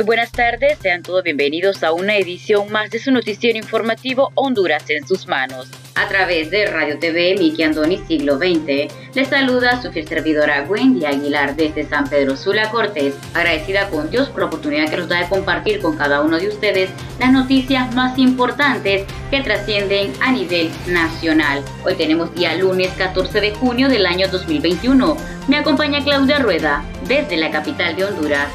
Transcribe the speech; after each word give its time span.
Muy 0.00 0.06
buenas 0.06 0.32
tardes, 0.32 0.78
sean 0.78 1.02
todos 1.02 1.22
bienvenidos 1.22 1.82
a 1.82 1.92
una 1.92 2.16
edición 2.16 2.72
más 2.72 2.88
de 2.88 2.98
su 2.98 3.12
noticiero 3.12 3.58
informativo 3.58 4.32
Honduras 4.34 4.88
en 4.88 5.06
sus 5.06 5.28
manos. 5.28 5.68
A 5.94 6.08
través 6.08 6.50
de 6.50 6.64
Radio 6.64 6.98
TV 6.98 7.36
Miki 7.38 7.62
Andoni 7.64 7.98
Siglo 8.08 8.38
XX, 8.38 8.90
les 9.14 9.28
saluda 9.28 9.82
su 9.82 9.92
fiel 9.92 10.08
servidora 10.08 10.64
Wendy 10.66 11.04
Aguilar 11.04 11.54
desde 11.54 11.86
San 11.86 12.08
Pedro 12.08 12.34
Sula 12.34 12.70
Cortés, 12.70 13.14
agradecida 13.34 13.90
con 13.90 14.10
Dios 14.10 14.30
por 14.30 14.40
la 14.40 14.46
oportunidad 14.46 14.88
que 14.88 14.96
nos 14.96 15.08
da 15.10 15.20
de 15.20 15.28
compartir 15.28 15.82
con 15.82 15.98
cada 15.98 16.22
uno 16.22 16.38
de 16.38 16.48
ustedes 16.48 16.88
las 17.18 17.30
noticias 17.30 17.94
más 17.94 18.16
importantes 18.16 19.04
que 19.30 19.42
trascienden 19.42 20.14
a 20.22 20.32
nivel 20.32 20.70
nacional. 20.86 21.62
Hoy 21.84 21.94
tenemos 21.96 22.34
día 22.34 22.54
lunes 22.54 22.90
14 22.96 23.38
de 23.38 23.50
junio 23.50 23.90
del 23.90 24.06
año 24.06 24.28
2021. 24.28 25.14
Me 25.48 25.58
acompaña 25.58 26.02
Claudia 26.02 26.38
Rueda 26.38 26.82
desde 27.06 27.36
la 27.36 27.50
capital 27.50 27.96
de 27.96 28.06
Honduras. 28.06 28.48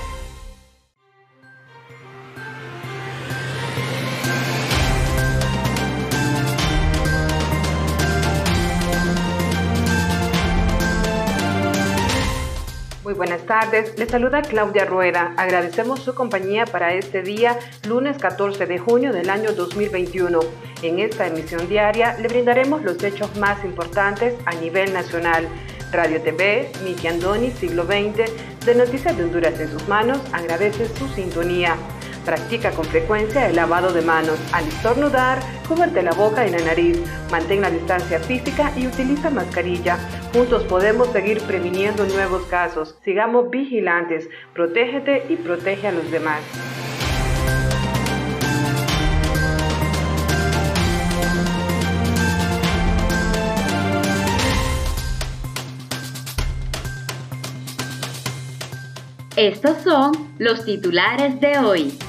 Buenas 13.15 13.45
tardes, 13.45 13.97
les 13.97 14.09
saluda 14.09 14.41
Claudia 14.41 14.85
Rueda. 14.85 15.33
Agradecemos 15.37 16.01
su 16.01 16.13
compañía 16.13 16.65
para 16.65 16.93
este 16.93 17.21
día, 17.21 17.57
lunes 17.87 18.17
14 18.17 18.65
de 18.65 18.77
junio 18.77 19.13
del 19.13 19.29
año 19.29 19.53
2021. 19.53 20.39
En 20.81 20.99
esta 20.99 21.27
emisión 21.27 21.67
diaria 21.69 22.17
le 22.19 22.27
brindaremos 22.27 22.83
los 22.83 23.01
hechos 23.03 23.35
más 23.37 23.63
importantes 23.63 24.35
a 24.45 24.53
nivel 24.55 24.91
nacional. 24.93 25.47
Radio 25.91 26.21
TV, 26.21 26.69
Miki 26.83 27.07
Andoni, 27.07 27.51
siglo 27.51 27.85
XX, 27.85 28.65
de 28.65 28.75
Noticias 28.75 29.15
de 29.15 29.23
Honduras 29.23 29.59
en 29.59 29.69
sus 29.69 29.87
manos, 29.87 30.19
agradece 30.33 30.87
su 30.87 31.07
sintonía. 31.09 31.77
Practica 32.25 32.71
con 32.71 32.85
frecuencia 32.85 33.47
el 33.47 33.55
lavado 33.55 33.93
de 33.93 34.01
manos. 34.01 34.39
Al 34.51 34.67
estornudar, 34.67 35.39
cúberte 35.67 36.01
la 36.01 36.11
boca 36.11 36.47
y 36.47 36.49
la 36.49 36.57
nariz. 36.57 36.99
Mantén 37.31 37.61
la 37.61 37.69
distancia 37.69 38.19
física 38.19 38.73
y 38.75 38.87
utiliza 38.87 39.29
mascarilla. 39.29 39.99
Juntos 40.33 40.63
podemos 40.63 41.07
seguir 41.09 41.39
previniendo 41.43 42.03
nuevos 42.07 42.43
casos. 42.47 42.97
Sigamos 43.05 43.51
vigilantes. 43.51 44.27
Protégete 44.55 45.27
y 45.29 45.35
protege 45.35 45.87
a 45.87 45.91
los 45.91 46.09
demás. 46.09 46.41
Estos 59.37 59.83
son 59.83 60.13
los 60.39 60.63
titulares 60.65 61.39
de 61.41 61.59
hoy. 61.59 61.99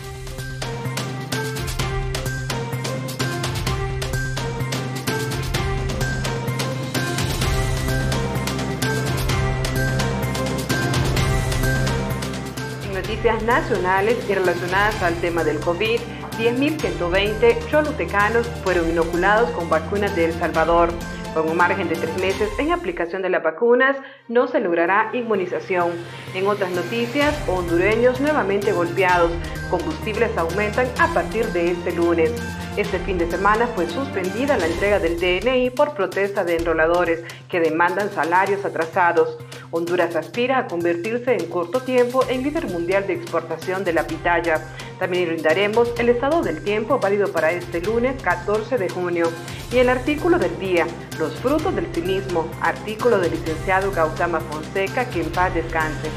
Noticias 13.26 13.42
nacionales 13.42 14.30
y 14.30 14.34
relacionadas 14.34 15.02
al 15.02 15.14
tema 15.16 15.42
del 15.42 15.58
COVID, 15.58 15.98
10.120 16.38 17.66
cholutecanos 17.68 18.46
fueron 18.62 18.88
inoculados 18.88 19.50
con 19.50 19.68
vacunas 19.68 20.14
de 20.14 20.26
El 20.26 20.32
Salvador. 20.34 20.90
Con 21.34 21.50
un 21.50 21.56
margen 21.56 21.88
de 21.88 21.96
tres 21.96 22.16
meses 22.18 22.48
en 22.60 22.70
aplicación 22.70 23.22
de 23.22 23.28
las 23.28 23.42
vacunas, 23.42 23.96
no 24.28 24.46
se 24.46 24.60
logrará 24.60 25.10
inmunización. 25.12 25.90
En 26.34 26.46
otras 26.46 26.70
noticias, 26.70 27.36
hondureños 27.48 28.20
nuevamente 28.20 28.72
golpeados. 28.72 29.32
Combustibles 29.70 30.30
aumentan 30.38 30.86
a 31.00 31.08
partir 31.08 31.46
de 31.46 31.72
este 31.72 31.92
lunes. 31.92 32.32
Este 32.76 33.00
fin 33.00 33.18
de 33.18 33.28
semana 33.28 33.66
fue 33.66 33.88
suspendida 33.88 34.56
la 34.56 34.66
entrega 34.66 35.00
del 35.00 35.18
DNI 35.18 35.70
por 35.70 35.94
protesta 35.94 36.44
de 36.44 36.56
enroladores 36.56 37.24
que 37.48 37.58
demandan 37.58 38.08
salarios 38.10 38.64
atrasados. 38.64 39.36
Honduras 39.70 40.14
aspira 40.16 40.58
a 40.58 40.66
convertirse 40.66 41.34
en 41.34 41.46
corto 41.46 41.80
tiempo 41.80 42.24
en 42.28 42.42
líder 42.42 42.66
mundial 42.66 43.06
de 43.06 43.14
exportación 43.14 43.84
de 43.84 43.92
la 43.92 44.06
pitaya. 44.06 44.62
También 44.98 45.28
brindaremos 45.28 45.92
el 45.98 46.08
estado 46.08 46.42
del 46.42 46.62
tiempo 46.62 46.98
válido 46.98 47.30
para 47.32 47.52
este 47.52 47.80
lunes 47.80 48.20
14 48.22 48.78
de 48.78 48.88
junio 48.88 49.30
y 49.72 49.78
el 49.78 49.88
artículo 49.88 50.38
del 50.38 50.58
día, 50.58 50.86
los 51.18 51.34
frutos 51.36 51.74
del 51.74 51.92
cinismo, 51.92 52.48
artículo 52.60 53.18
del 53.18 53.32
licenciado 53.32 53.90
Gautama 53.90 54.40
Fonseca, 54.40 55.08
que 55.10 55.22
en 55.22 55.30
paz 55.30 55.52
descanse. 55.54 56.08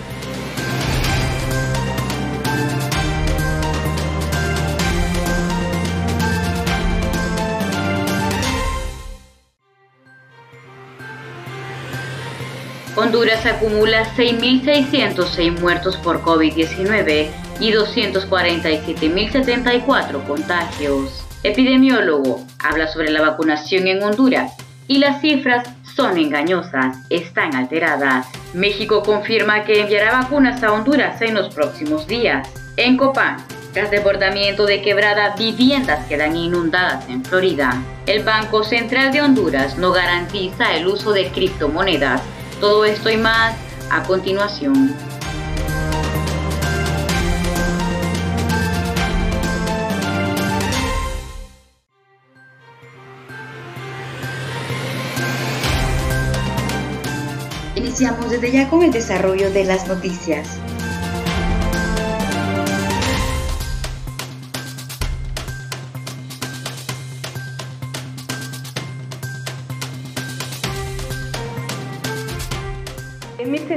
Honduras 13.10 13.44
acumula 13.48 14.06
6.606 14.16 15.60
muertos 15.60 15.98
por 15.98 16.22
COVID-19 16.22 17.32
y 17.60 17.72
247.074 17.72 20.28
contagios. 20.28 21.26
Epidemiólogo 21.42 22.46
habla 22.60 22.88
sobre 22.88 23.10
la 23.10 23.22
vacunación 23.22 23.88
en 23.88 24.04
Honduras 24.04 24.54
y 24.88 25.00
las 25.00 25.22
cifras 25.22 25.68
son 25.96 26.20
engañosas, 26.20 26.98
están 27.10 27.56
alteradas. 27.56 28.28
México 28.54 29.02
confirma 29.02 29.64
que 29.64 29.82
enviará 29.82 30.12
vacunas 30.12 30.62
a 30.62 30.72
Honduras 30.72 31.20
en 31.24 31.34
los 31.34 31.52
próximos 31.56 32.06
días. 32.06 32.48
En 32.78 32.96
Copán, 32.96 33.38
tras 33.74 33.90
desbordamiento 33.90 34.68
de 34.68 34.84
quebrada, 34.84 35.34
viviendas 35.36 36.06
quedan 36.06 36.36
inundadas 36.36 37.10
en 37.10 37.26
Florida. 37.26 37.82
El 38.06 38.24
Banco 38.24 38.64
Central 38.64 39.12
de 39.12 39.24
Honduras 39.24 39.80
no 39.80 39.94
garantiza 39.94 40.76
el 40.76 40.86
uso 40.86 41.12
de 41.12 41.30
criptomonedas 41.30 42.22
todo 42.60 42.86
esto 42.86 43.10
y 43.10 43.18
más 43.18 43.56
a 43.90 44.04
continuación. 44.04 44.96
Iniciamos 57.76 58.30
desde 58.30 58.52
ya 58.52 58.70
con 58.70 58.84
el 58.84 58.92
desarrollo 58.92 59.52
de 59.52 59.64
las 59.64 59.88
noticias. 59.88 60.60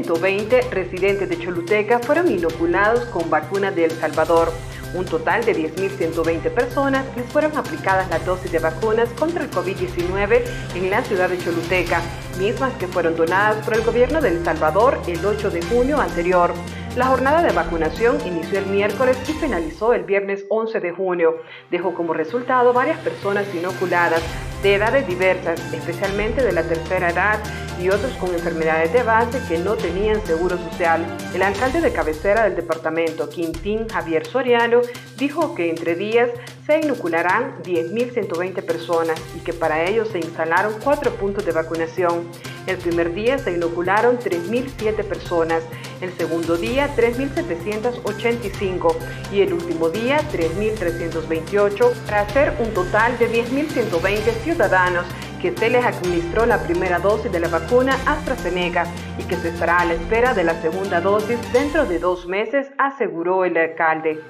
En 0.02 0.08
1120 0.08 0.62
residentes 0.72 1.28
de 1.28 1.38
Choluteca 1.38 2.00
fueron 2.00 2.28
inoculados 2.28 3.04
con 3.06 3.30
vacunas 3.30 3.76
de 3.76 3.84
El 3.84 3.92
Salvador. 3.92 4.52
Un 4.94 5.04
total 5.04 5.44
de 5.44 5.54
10.120 5.54 6.50
personas 6.50 7.06
les 7.16 7.24
fueron 7.26 7.56
aplicadas 7.56 8.10
las 8.10 8.26
dosis 8.26 8.50
de 8.50 8.58
vacunas 8.58 9.08
contra 9.10 9.44
el 9.44 9.50
COVID-19 9.52 10.42
en 10.74 10.90
la 10.90 11.04
ciudad 11.04 11.28
de 11.28 11.38
Choluteca, 11.38 12.02
mismas 12.42 12.72
que 12.74 12.88
fueron 12.88 13.16
donadas 13.16 13.64
por 13.64 13.74
el 13.74 13.84
gobierno 13.84 14.20
de 14.20 14.44
Salvador 14.44 15.00
el 15.06 15.24
8 15.24 15.50
de 15.50 15.62
junio 15.62 16.00
anterior. 16.00 16.52
La 16.96 17.06
jornada 17.06 17.40
de 17.40 17.52
vacunación 17.52 18.18
inició 18.26 18.58
el 18.58 18.66
miércoles 18.66 19.16
y 19.28 19.32
finalizó 19.34 19.94
el 19.94 20.02
viernes 20.02 20.44
11 20.48 20.80
de 20.80 20.90
junio. 20.90 21.36
Dejó 21.70 21.94
como 21.94 22.12
resultado 22.12 22.72
varias 22.72 22.98
personas 22.98 23.46
inoculadas 23.54 24.20
de 24.62 24.74
edades 24.74 25.06
diversas, 25.06 25.60
especialmente 25.72 26.42
de 26.42 26.52
la 26.52 26.64
tercera 26.64 27.10
edad 27.10 27.38
y 27.80 27.88
otros 27.88 28.12
con 28.14 28.34
enfermedades 28.34 28.92
de 28.92 29.02
base 29.02 29.40
que 29.48 29.58
no 29.58 29.74
tenían 29.74 30.20
seguro 30.26 30.58
social. 30.58 31.04
El 31.34 31.42
alcalde 31.42 31.80
de 31.80 31.92
cabecera 31.92 32.44
del 32.44 32.56
departamento, 32.56 33.28
Quintín 33.28 33.88
Javier 33.88 34.26
Soriano, 34.26 34.80
dijo 35.16 35.54
que 35.54 35.70
entre 35.70 35.94
días 35.94 36.30
se 36.66 36.80
inocularán 36.80 37.62
10.120 37.64 38.64
personas 38.64 39.20
y 39.36 39.40
que 39.40 39.52
para 39.52 39.84
ello 39.84 40.04
se 40.04 40.20
instalaron 40.20 40.74
cuatro 40.82 41.10
puntos 41.16 41.44
de 41.44 41.50
vacunación. 41.50 42.28
El 42.68 42.76
primer 42.78 43.12
día 43.12 43.38
se 43.38 43.52
inocularon 43.52 44.18
3.007 44.18 45.04
personas, 45.04 45.64
el 46.00 46.12
segundo 46.12 46.56
día 46.56 46.88
3.785 46.96 48.94
y 49.32 49.40
el 49.40 49.54
último 49.54 49.90
día 49.90 50.20
3.328 50.30 51.92
para 52.06 52.20
hacer 52.20 52.54
un 52.60 52.72
total 52.72 53.18
de 53.18 53.28
10.120 53.28 54.20
ciudadanos 54.44 55.04
que 55.40 55.50
se 55.56 55.68
les 55.68 55.84
administró 55.84 56.46
la 56.46 56.62
primera 56.62 57.00
dosis 57.00 57.32
de 57.32 57.40
la 57.40 57.48
vacuna 57.48 57.98
AstraZeneca 58.06 58.86
y 59.18 59.24
que 59.24 59.34
se 59.34 59.48
estará 59.48 59.80
a 59.80 59.84
la 59.84 59.94
espera 59.94 60.34
de 60.34 60.44
la 60.44 60.62
segunda 60.62 61.00
dosis 61.00 61.36
dentro 61.52 61.84
de 61.84 61.98
dos 61.98 62.28
meses, 62.28 62.68
aseguró 62.78 63.44
el 63.44 63.56
alcalde. 63.56 64.20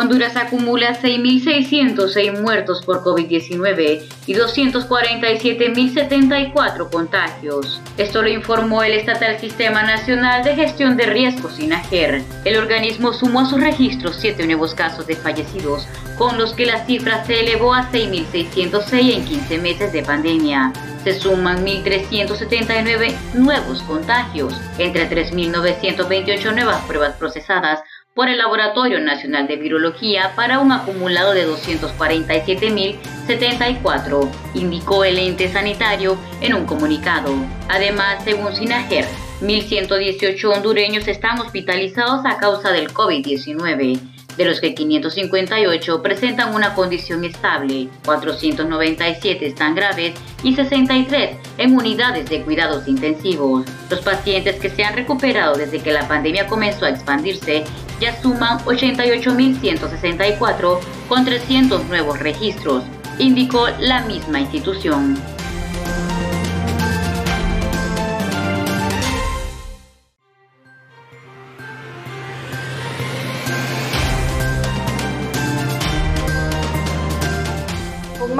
Honduras 0.00 0.34
acumula 0.34 0.98
6.606 0.98 2.40
muertos 2.40 2.82
por 2.86 3.04
COVID-19 3.04 4.02
y 4.26 4.34
247.074 4.34 6.90
contagios. 6.90 7.82
Esto 7.98 8.22
lo 8.22 8.30
informó 8.30 8.82
el 8.82 8.94
Estatal 8.94 9.38
Sistema 9.38 9.82
Nacional 9.82 10.42
de 10.42 10.56
Gestión 10.56 10.96
de 10.96 11.04
Riesgos 11.04 11.56
SINAGER. 11.56 12.22
El 12.46 12.56
organismo 12.56 13.12
sumó 13.12 13.40
a 13.40 13.46
sus 13.46 13.60
registros 13.60 14.16
siete 14.18 14.46
nuevos 14.46 14.74
casos 14.74 15.06
de 15.06 15.16
fallecidos, 15.16 15.86
con 16.16 16.38
los 16.38 16.54
que 16.54 16.64
la 16.64 16.86
cifra 16.86 17.22
se 17.26 17.40
elevó 17.40 17.74
a 17.74 17.92
6.606 17.92 19.16
en 19.16 19.26
15 19.26 19.58
meses 19.58 19.92
de 19.92 20.02
pandemia. 20.02 20.72
Se 21.04 21.18
suman 21.18 21.62
1.379 21.64 23.14
nuevos 23.34 23.82
contagios, 23.82 24.58
entre 24.78 25.10
3.928 25.10 26.54
nuevas 26.54 26.82
pruebas 26.84 27.16
procesadas, 27.16 27.80
por 28.20 28.28
el 28.28 28.36
Laboratorio 28.36 29.00
Nacional 29.00 29.48
de 29.48 29.56
Virología 29.56 30.32
para 30.36 30.58
un 30.58 30.72
acumulado 30.72 31.32
de 31.32 31.48
247.074, 31.48 34.30
indicó 34.52 35.04
el 35.04 35.18
ente 35.18 35.50
sanitario 35.50 36.18
en 36.42 36.52
un 36.52 36.66
comunicado. 36.66 37.32
Además, 37.70 38.22
según 38.22 38.54
Sinajer, 38.54 39.06
1.118 39.40 40.54
hondureños 40.54 41.08
están 41.08 41.40
hospitalizados 41.40 42.26
a 42.26 42.36
causa 42.36 42.72
del 42.72 42.92
COVID-19 42.92 43.98
de 44.36 44.44
los 44.44 44.60
que 44.60 44.74
558 44.74 46.02
presentan 46.02 46.54
una 46.54 46.74
condición 46.74 47.24
estable, 47.24 47.88
497 48.04 49.46
están 49.46 49.74
graves 49.74 50.12
y 50.42 50.54
63 50.54 51.36
en 51.58 51.74
unidades 51.74 52.28
de 52.30 52.42
cuidados 52.42 52.86
intensivos. 52.88 53.66
Los 53.90 54.00
pacientes 54.00 54.56
que 54.56 54.70
se 54.70 54.84
han 54.84 54.94
recuperado 54.94 55.56
desde 55.56 55.80
que 55.80 55.92
la 55.92 56.08
pandemia 56.08 56.46
comenzó 56.46 56.86
a 56.86 56.90
expandirse 56.90 57.64
ya 58.00 58.20
suman 58.20 58.58
88.164 58.60 60.80
con 61.08 61.24
300 61.24 61.86
nuevos 61.86 62.18
registros, 62.18 62.82
indicó 63.18 63.68
la 63.78 64.02
misma 64.02 64.40
institución. 64.40 65.16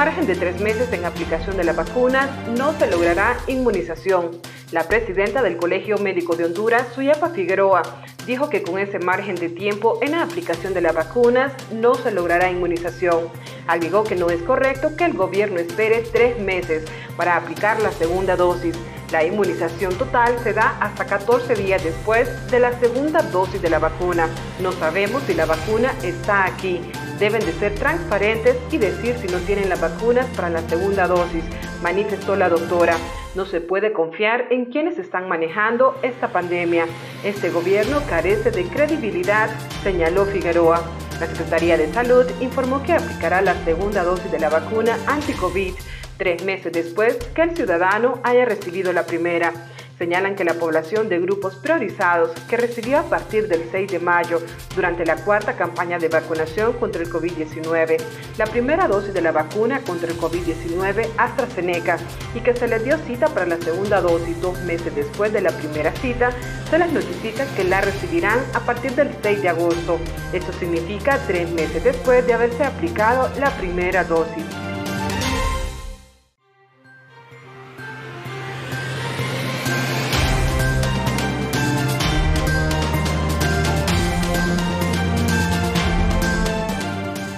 margen 0.01 0.27
de 0.27 0.35
tres 0.35 0.59
meses 0.63 0.91
en 0.95 1.05
aplicación 1.05 1.59
de 1.59 1.65
la 1.65 1.75
vacuna, 1.75 2.31
no 2.57 2.73
se 2.79 2.91
logrará 2.91 3.37
inmunización. 3.49 4.41
La 4.73 4.85
presidenta 4.85 5.43
del 5.43 5.57
Colegio 5.57 5.99
Médico 5.99 6.37
de 6.37 6.45
Honduras, 6.45 6.87
Suyapa 6.95 7.31
Figueroa, 7.31 7.83
dijo 8.25 8.49
que 8.49 8.63
con 8.63 8.79
ese 8.79 9.01
margen 9.01 9.35
de 9.35 9.49
tiempo 9.49 9.99
en 10.01 10.13
la 10.13 10.23
aplicación 10.23 10.75
de 10.75 10.81
las 10.81 10.95
vacunas 10.95 11.53
no 11.73 11.97
se 11.97 12.13
logrará 12.13 12.53
inmunización. 12.53 13.31
Alegó 13.67 14.05
que 14.05 14.15
no 14.15 14.31
es 14.31 14.41
correcto 14.43 14.95
que 14.97 15.07
el 15.07 15.15
gobierno 15.15 15.59
espere 15.59 16.05
tres 16.13 16.39
meses 16.39 16.85
para 17.17 17.37
aplicar 17.37 17.83
la 17.83 17.91
segunda 17.91 18.37
dosis. 18.37 18.77
La 19.11 19.25
inmunización 19.25 19.99
total 19.99 20.39
se 20.45 20.53
da 20.53 20.79
hasta 20.79 21.05
14 21.05 21.57
días 21.57 21.83
después 21.83 22.29
de 22.53 22.61
la 22.61 22.79
segunda 22.79 23.23
dosis 23.23 23.61
de 23.61 23.71
la 23.71 23.81
vacuna. 23.81 24.29
No 24.61 24.71
sabemos 24.71 25.25
si 25.25 25.35
la 25.35 25.47
vacuna 25.47 25.93
está 26.05 26.45
aquí 26.47 26.81
deben 27.21 27.45
de 27.45 27.53
ser 27.53 27.75
transparentes 27.75 28.57
y 28.73 28.79
decir 28.79 29.15
si 29.21 29.29
no 29.29 29.39
tienen 29.41 29.69
las 29.69 29.81
vacunas 29.81 30.27
para 30.35 30.49
la 30.49 30.63
segunda 30.63 31.07
dosis, 31.07 31.45
manifestó 31.83 32.35
la 32.35 32.49
doctora. 32.49 32.97
No 33.35 33.45
se 33.45 33.61
puede 33.61 33.93
confiar 33.93 34.47
en 34.51 34.65
quienes 34.65 34.99
están 34.99 35.29
manejando 35.29 35.97
esta 36.03 36.29
pandemia. 36.29 36.87
Este 37.23 37.51
gobierno 37.51 38.01
carece 38.09 38.51
de 38.51 38.65
credibilidad, 38.65 39.51
señaló 39.85 40.25
Figueroa. 40.25 40.83
La 41.21 41.27
Secretaría 41.27 41.77
de 41.77 41.93
Salud 41.93 42.25
informó 42.41 42.83
que 42.83 42.95
aplicará 42.95 43.43
la 43.43 43.55
segunda 43.65 44.03
dosis 44.03 44.33
de 44.33 44.41
la 44.41 44.49
vacuna 44.49 44.97
anti-COVID 45.07 45.75
tres 46.17 46.45
meses 46.45 46.71
después 46.71 47.17
que 47.35 47.41
el 47.41 47.57
ciudadano 47.57 48.21
haya 48.25 48.45
recibido 48.45 48.93
la 48.93 49.07
primera 49.07 49.55
señalan 50.01 50.35
que 50.35 50.45
la 50.45 50.55
población 50.55 51.11
de 51.11 51.21
grupos 51.21 51.57
priorizados 51.57 52.31
que 52.49 52.57
recibió 52.57 53.01
a 53.01 53.03
partir 53.03 53.49
del 53.49 53.69
6 53.71 53.93
de 53.93 53.99
mayo 53.99 54.41
durante 54.75 55.05
la 55.05 55.17
cuarta 55.17 55.59
campaña 55.59 55.99
de 55.99 56.09
vacunación 56.09 56.73
contra 56.73 57.03
el 57.03 57.11
COVID-19 57.11 57.99
la 58.39 58.47
primera 58.47 58.89
dosis 58.89 59.13
de 59.13 59.21
la 59.21 59.31
vacuna 59.31 59.83
contra 59.83 60.11
el 60.11 60.19
COVID-19 60.19 61.07
AstraZeneca 61.19 61.99
y 62.35 62.41
que 62.41 62.57
se 62.57 62.67
les 62.67 62.83
dio 62.83 62.97
cita 63.07 63.27
para 63.29 63.45
la 63.45 63.59
segunda 63.59 64.01
dosis 64.01 64.41
dos 64.41 64.59
meses 64.63 64.95
después 64.95 65.35
de 65.35 65.43
la 65.43 65.51
primera 65.51 65.93
cita, 65.97 66.31
se 66.71 66.79
les 66.79 66.91
notifica 66.91 67.45
que 67.55 67.65
la 67.65 67.83
recibirán 67.83 68.39
a 68.55 68.61
partir 68.61 68.93
del 68.93 69.11
6 69.23 69.43
de 69.43 69.49
agosto. 69.51 69.99
Esto 70.33 70.51
significa 70.55 71.19
tres 71.27 71.51
meses 71.51 71.85
después 71.85 72.27
de 72.27 72.33
haberse 72.33 72.65
aplicado 72.65 73.31
la 73.39 73.51
primera 73.51 74.03
dosis. 74.05 74.70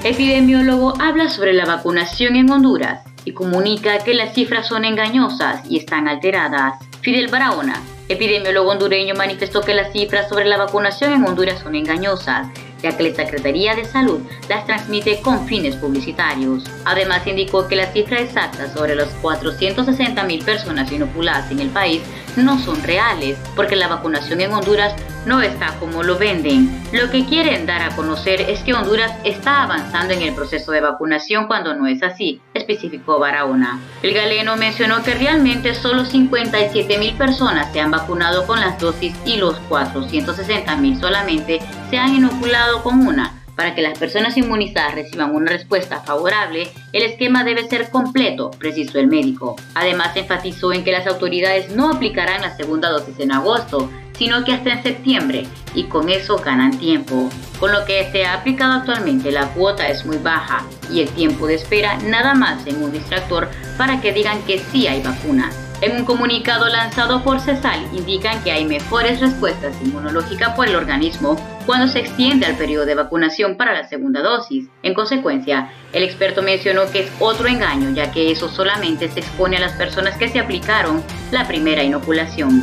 Epidemiólogo 0.04 0.94
habla 1.00 1.31
sobre 1.31 1.52
la 1.52 1.64
vacunación 1.64 2.34
en 2.34 2.50
Honduras 2.50 3.04
y 3.25 3.31
comunica 3.31 3.99
que 3.99 4.14
las 4.14 4.34
cifras 4.34 4.66
son 4.66 4.84
engañosas 4.84 5.62
y 5.70 5.78
están 5.78 6.08
alteradas. 6.08 6.75
Fidel 7.02 7.28
Barahona, 7.28 7.80
epidemiólogo 8.09 8.73
hondureño, 8.73 9.14
manifestó 9.14 9.61
que 9.61 9.75
las 9.75 9.92
cifras 9.92 10.28
sobre 10.28 10.47
la 10.47 10.56
vacunación 10.59 11.12
en 11.12 11.25
Honduras 11.25 11.61
son 11.61 11.76
engañosas 11.76 12.49
ya 12.82 12.97
que 12.97 13.04
la 13.04 13.14
Secretaría 13.14 13.75
de 13.75 13.85
Salud 13.85 14.21
las 14.49 14.66
transmite 14.66 15.21
con 15.21 15.47
fines 15.47 15.76
publicitarios. 15.76 16.64
Además, 16.85 17.26
indicó 17.26 17.68
que 17.68 17.76
la 17.76 17.87
cifra 17.92 18.21
exacta 18.21 18.73
sobre 18.75 18.94
los 18.94 19.09
460 19.23 20.25
mil 20.25 20.44
personas 20.44 20.90
inoculadas 20.90 21.50
en 21.50 21.61
el 21.61 21.68
país 21.68 22.02
no 22.37 22.59
son 22.59 22.82
reales, 22.82 23.38
porque 23.54 23.76
la 23.76 23.88
vacunación 23.88 24.40
en 24.40 24.52
Honduras 24.52 24.94
no 25.26 25.41
está 25.41 25.75
como 25.79 26.02
lo 26.02 26.19
venden. 26.19 26.83
Lo 26.93 27.11
que 27.11 27.26
quieren 27.26 27.67
dar 27.67 27.83
a 27.83 27.95
conocer 27.95 28.41
es 28.43 28.61
que 28.61 28.75
Honduras 28.75 29.12
está 29.25 29.62
avanzando 29.62 30.14
en 30.14 30.23
el 30.23 30.35
proceso 30.35 30.73
de 30.73 30.81
vacunación 30.81 31.47
cuando 31.47 31.75
no 31.75 31.87
es 31.87 32.02
así, 32.02 32.41
especificó 32.55 33.19
Barahona. 33.19 33.81
El 34.02 34.14
galeno 34.14 34.57
mencionó 34.57 35.02
que 35.02 35.14
realmente 35.14 35.75
solo 35.75 36.05
57 36.05 36.99
mil 36.99 37.14
personas 37.14 37.73
se 37.73 37.81
han 37.81 37.91
vacunado 37.91 38.47
con 38.47 38.61
las 38.61 38.79
dosis 38.79 39.14
y 39.25 39.37
los 39.37 39.59
460 39.69 40.76
mil 40.76 40.99
solamente 40.99 41.61
se 41.91 41.99
han 41.99 42.14
inoculado 42.14 42.83
con 42.83 43.07
una. 43.07 43.41
Para 43.56 43.75
que 43.75 43.82
las 43.82 43.99
personas 43.99 44.37
inmunizadas 44.37 44.94
reciban 44.94 45.35
una 45.35 45.52
respuesta 45.52 46.00
favorable, 46.00 46.71
el 46.92 47.02
esquema 47.02 47.44
debe 47.44 47.68
ser 47.68 47.90
completo, 47.90 48.50
precisó 48.50 48.99
el 48.99 49.09
médico. 49.09 49.56
Además, 49.75 50.16
enfatizó 50.16 50.73
en 50.73 50.85
que 50.85 50.92
las 50.92 51.06
autoridades 51.06 51.71
no 51.71 51.90
aplicarán 51.90 52.42
la 52.42 52.56
segunda 52.56 52.88
dosis 52.88 53.21
en 53.21 53.32
agosto, 53.32 53.90
sino 54.16 54.44
que 54.44 54.52
hasta 54.52 54.73
en 54.73 54.82
septiembre, 54.82 55.47
y 55.75 55.85
con 55.85 56.09
eso 56.09 56.37
ganan 56.38 56.78
tiempo. 56.78 57.28
Con 57.59 57.73
lo 57.73 57.85
que 57.85 58.11
se 58.11 58.25
ha 58.25 58.35
aplicado 58.35 58.73
actualmente, 58.73 59.30
la 59.30 59.49
cuota 59.49 59.88
es 59.88 60.04
muy 60.04 60.18
baja 60.18 60.64
y 60.90 61.00
el 61.00 61.09
tiempo 61.11 61.47
de 61.47 61.54
espera 61.54 61.99
nada 61.99 62.35
más 62.35 62.66
en 62.66 62.82
un 62.82 62.92
distractor 62.92 63.49
para 63.76 64.00
que 64.00 64.12
digan 64.12 64.42
que 64.42 64.59
sí 64.59 64.87
hay 64.87 65.02
vacunas. 65.02 65.54
En 65.80 65.97
un 65.97 66.04
comunicado 66.04 66.68
lanzado 66.68 67.25
por 67.25 67.40
CESAL 67.40 67.88
indican 67.92 68.40
que 68.44 68.52
hay 68.52 68.64
mejores 68.64 69.18
respuestas 69.21 69.75
inmunológicas 69.82 70.54
por 70.54 70.68
el 70.68 70.76
organismo 70.76 71.37
cuando 71.66 71.88
se 71.88 72.00
extiende 72.00 72.47
al 72.47 72.57
periodo 72.57 72.87
de 72.87 72.95
vacunación 72.95 73.57
para 73.57 73.73
la 73.73 73.88
segunda 73.88 74.23
dosis. 74.23 74.69
En 74.83 74.95
consecuencia, 74.95 75.71
el 75.92 76.02
experto 76.02 76.42
mencionó 76.42 76.90
que 76.90 77.00
es 77.00 77.12
otro 77.21 77.49
engaño 77.49 77.90
ya 77.90 78.11
que 78.11 78.31
eso 78.31 78.49
solamente 78.49 79.09
se 79.09 79.21
expone 79.21 79.57
a 79.57 79.61
las 79.61 79.73
personas 79.73 80.16
que 80.16 80.28
se 80.28 80.40
aplicaron 80.40 81.02
la 81.31 81.47
primera 81.47 81.83
inoculación. 81.83 82.62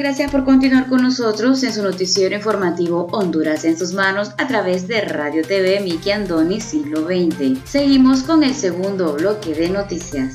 Gracias 0.00 0.30
por 0.30 0.46
continuar 0.46 0.88
con 0.88 1.02
nosotros 1.02 1.62
en 1.62 1.74
su 1.74 1.82
noticiero 1.82 2.34
informativo 2.34 3.08
Honduras 3.12 3.66
en 3.66 3.78
sus 3.78 3.92
manos 3.92 4.30
a 4.38 4.48
través 4.48 4.88
de 4.88 5.02
Radio 5.02 5.42
TV 5.42 5.80
Miki 5.80 6.10
Andoni 6.10 6.58
Siglo 6.58 7.04
XX. 7.04 7.58
Seguimos 7.68 8.22
con 8.22 8.42
el 8.42 8.54
segundo 8.54 9.12
bloque 9.12 9.52
de 9.54 9.68
noticias. 9.68 10.32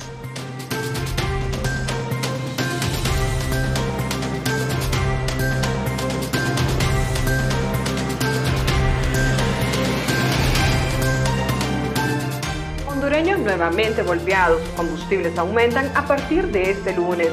Hondureños 12.88 13.39
nuevamente 13.39 14.03
golpeados, 14.03 14.62
combustibles 14.75 15.36
aumentan 15.39 15.91
a 15.95 16.05
partir 16.05 16.51
de 16.51 16.69
este 16.69 16.95
lunes. 16.95 17.29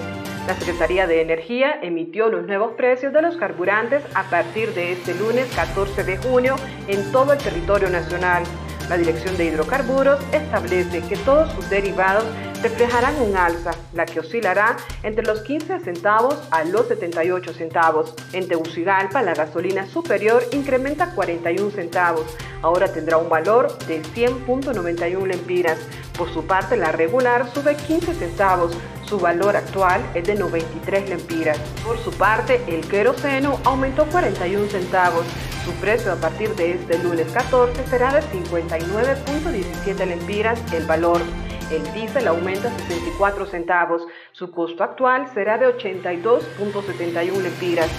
La 0.47 0.57
Secretaría 0.57 1.07
de 1.07 1.21
Energía 1.21 1.79
emitió 1.83 2.29
los 2.29 2.47
nuevos 2.47 2.73
precios 2.73 3.13
de 3.13 3.23
los 3.23 3.37
carburantes 3.37 4.03
a 4.15 4.25
partir 4.25 4.75
de 4.75 4.93
este 4.93 5.15
lunes 5.15 5.47
14 5.55 6.03
de 6.03 6.17
junio 6.17 6.57
en 6.89 7.13
todo 7.13 7.33
el 7.33 7.39
territorio 7.39 7.89
nacional. 7.89 8.43
La 8.89 8.97
Dirección 8.97 9.37
de 9.37 9.45
Hidrocarburos 9.45 10.21
establece 10.33 11.01
que 11.03 11.17
todos 11.17 11.53
sus 11.53 11.71
derivados 11.71 12.25
reflejarán 12.61 13.15
un 13.23 13.37
alza, 13.37 13.71
la 13.93 14.05
que 14.05 14.19
oscilará 14.19 14.77
entre 15.05 15.25
los 15.25 15.43
15 15.43 15.79
centavos 15.79 16.37
a 16.51 16.65
los 16.65 16.89
78 16.89 17.55
centavos. 17.55 18.15
En 18.33 18.49
Tegucigalpa, 18.49 19.23
la 19.23 19.35
gasolina 19.35 19.87
superior 19.87 20.43
incrementa 20.53 21.15
41 21.15 21.71
centavos, 21.71 22.27
ahora 22.63 22.93
tendrá 22.93 23.17
un 23.17 23.29
valor 23.29 23.79
de 23.87 24.03
100.91 24.03 25.25
lempiras. 25.25 25.79
Por 26.19 26.29
su 26.35 26.45
parte, 26.47 26.77
la 26.77 26.91
regular 26.91 27.49
sube 27.55 27.77
15 27.77 28.15
centavos, 28.15 28.77
su 29.13 29.21
valor 29.21 29.55
actual 29.57 30.01
es 30.15 30.25
de 30.25 30.35
93 30.35 31.11
lempiras. 31.11 31.59
Por 31.85 31.99
su 31.99 32.11
parte, 32.13 32.63
el 32.67 32.81
queroseno 32.89 33.61
aumentó 33.63 34.07
41 34.07 34.71
centavos. 34.71 35.27
Su 35.67 35.73
precio 35.73 36.13
a 36.13 36.17
partir 36.17 36.49
de 36.55 36.73
este 36.73 36.99
lunes 36.99 37.31
14 37.31 37.87
será 37.89 38.11
de 38.15 38.23
59.17 38.23 40.07
lempiras 40.07 40.59
el 40.73 40.87
valor. 40.87 41.21
El 41.71 41.85
diésel 41.93 42.27
aumenta 42.27 42.71
64 42.71 43.45
centavos. 43.45 44.01
Su 44.33 44.51
costo 44.51 44.83
actual 44.83 45.29
será 45.35 45.59
de 45.59 45.67
82.71 45.67 47.43
lempiras. 47.43 47.91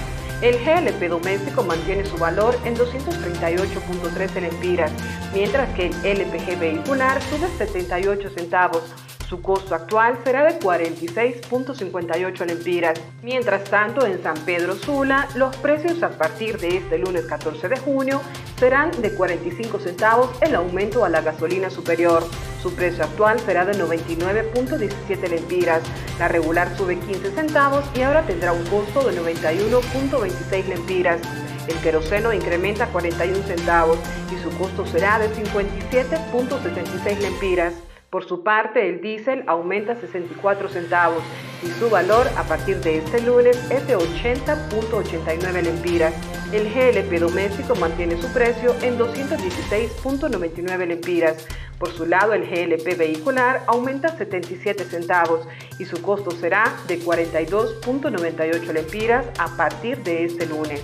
El 0.41 0.55
GLP 0.65 1.09
doméstico 1.09 1.63
mantiene 1.63 2.05
su 2.05 2.17
valor 2.17 2.57
en 2.65 2.75
238.13 2.75 4.41
lempiras, 4.41 4.91
mientras 5.31 5.69
que 5.75 5.91
el 6.03 6.21
LPG 6.21 6.59
vehicular 6.59 7.21
sube 7.21 7.47
78 7.55 8.31
centavos. 8.31 9.12
Su 9.33 9.41
costo 9.41 9.73
actual 9.73 10.19
será 10.23 10.43
de 10.43 10.59
46.58 10.59 12.45
lempiras. 12.45 13.01
Mientras 13.23 13.63
tanto, 13.63 14.05
en 14.05 14.21
San 14.21 14.37
Pedro 14.45 14.75
Sula, 14.75 15.27
los 15.33 15.55
precios 15.55 16.03
a 16.03 16.09
partir 16.09 16.59
de 16.59 16.77
este 16.77 16.99
lunes 16.99 17.25
14 17.25 17.67
de 17.67 17.79
junio 17.79 18.21
serán 18.59 18.91
de 19.01 19.15
45 19.15 19.79
centavos 19.79 20.29
el 20.41 20.53
aumento 20.53 21.03
a 21.03 21.09
la 21.09 21.21
gasolina 21.21 21.71
superior. 21.71 22.23
Su 22.61 22.75
precio 22.75 23.05
actual 23.05 23.39
será 23.39 23.65
de 23.65 23.73
99.17 23.73 25.27
lempiras. 25.27 25.81
La 26.19 26.27
regular 26.27 26.77
sube 26.77 26.99
15 26.99 27.31
centavos 27.31 27.83
y 27.95 28.03
ahora 28.03 28.21
tendrá 28.27 28.53
un 28.53 28.63
costo 28.67 29.01
de 29.09 29.19
91.26 29.19 30.67
lempiras. 30.67 31.19
El 31.67 31.79
queroseno 31.79 32.33
incrementa 32.33 32.85
41 32.85 33.47
centavos 33.47 33.97
y 34.31 34.37
su 34.43 34.55
costo 34.59 34.85
será 34.85 35.17
de 35.17 35.27
57.76 35.33 37.17
lempiras. 37.17 37.73
Por 38.13 38.25
su 38.25 38.43
parte, 38.43 38.87
el 38.87 39.01
diésel 39.01 39.43
aumenta 39.47 39.95
64 39.95 40.69
centavos 40.69 41.23
y 41.63 41.67
su 41.79 41.89
valor 41.89 42.27
a 42.37 42.43
partir 42.43 42.77
de 42.81 42.99
este 42.99 43.19
lunes 43.19 43.57
es 43.71 43.87
de 43.87 43.97
80.89 43.97 45.63
lempiras. 45.63 46.13
El 46.53 46.71
GLP 46.71 47.19
doméstico 47.19 47.73
mantiene 47.73 48.21
su 48.21 48.31
precio 48.31 48.75
en 48.83 48.99
216.99 48.99 50.85
lempiras. 50.85 51.47
Por 51.79 51.89
su 51.89 52.05
lado, 52.05 52.33
el 52.33 52.45
GLP 52.45 52.95
vehicular 52.95 53.63
aumenta 53.65 54.15
77 54.15 54.83
centavos 54.83 55.47
y 55.79 55.85
su 55.85 55.99
costo 56.03 56.29
será 56.29 56.71
de 56.87 56.99
42.98 56.99 58.73
lempiras 58.73 59.25
a 59.39 59.57
partir 59.57 60.03
de 60.03 60.25
este 60.25 60.45
lunes. 60.45 60.83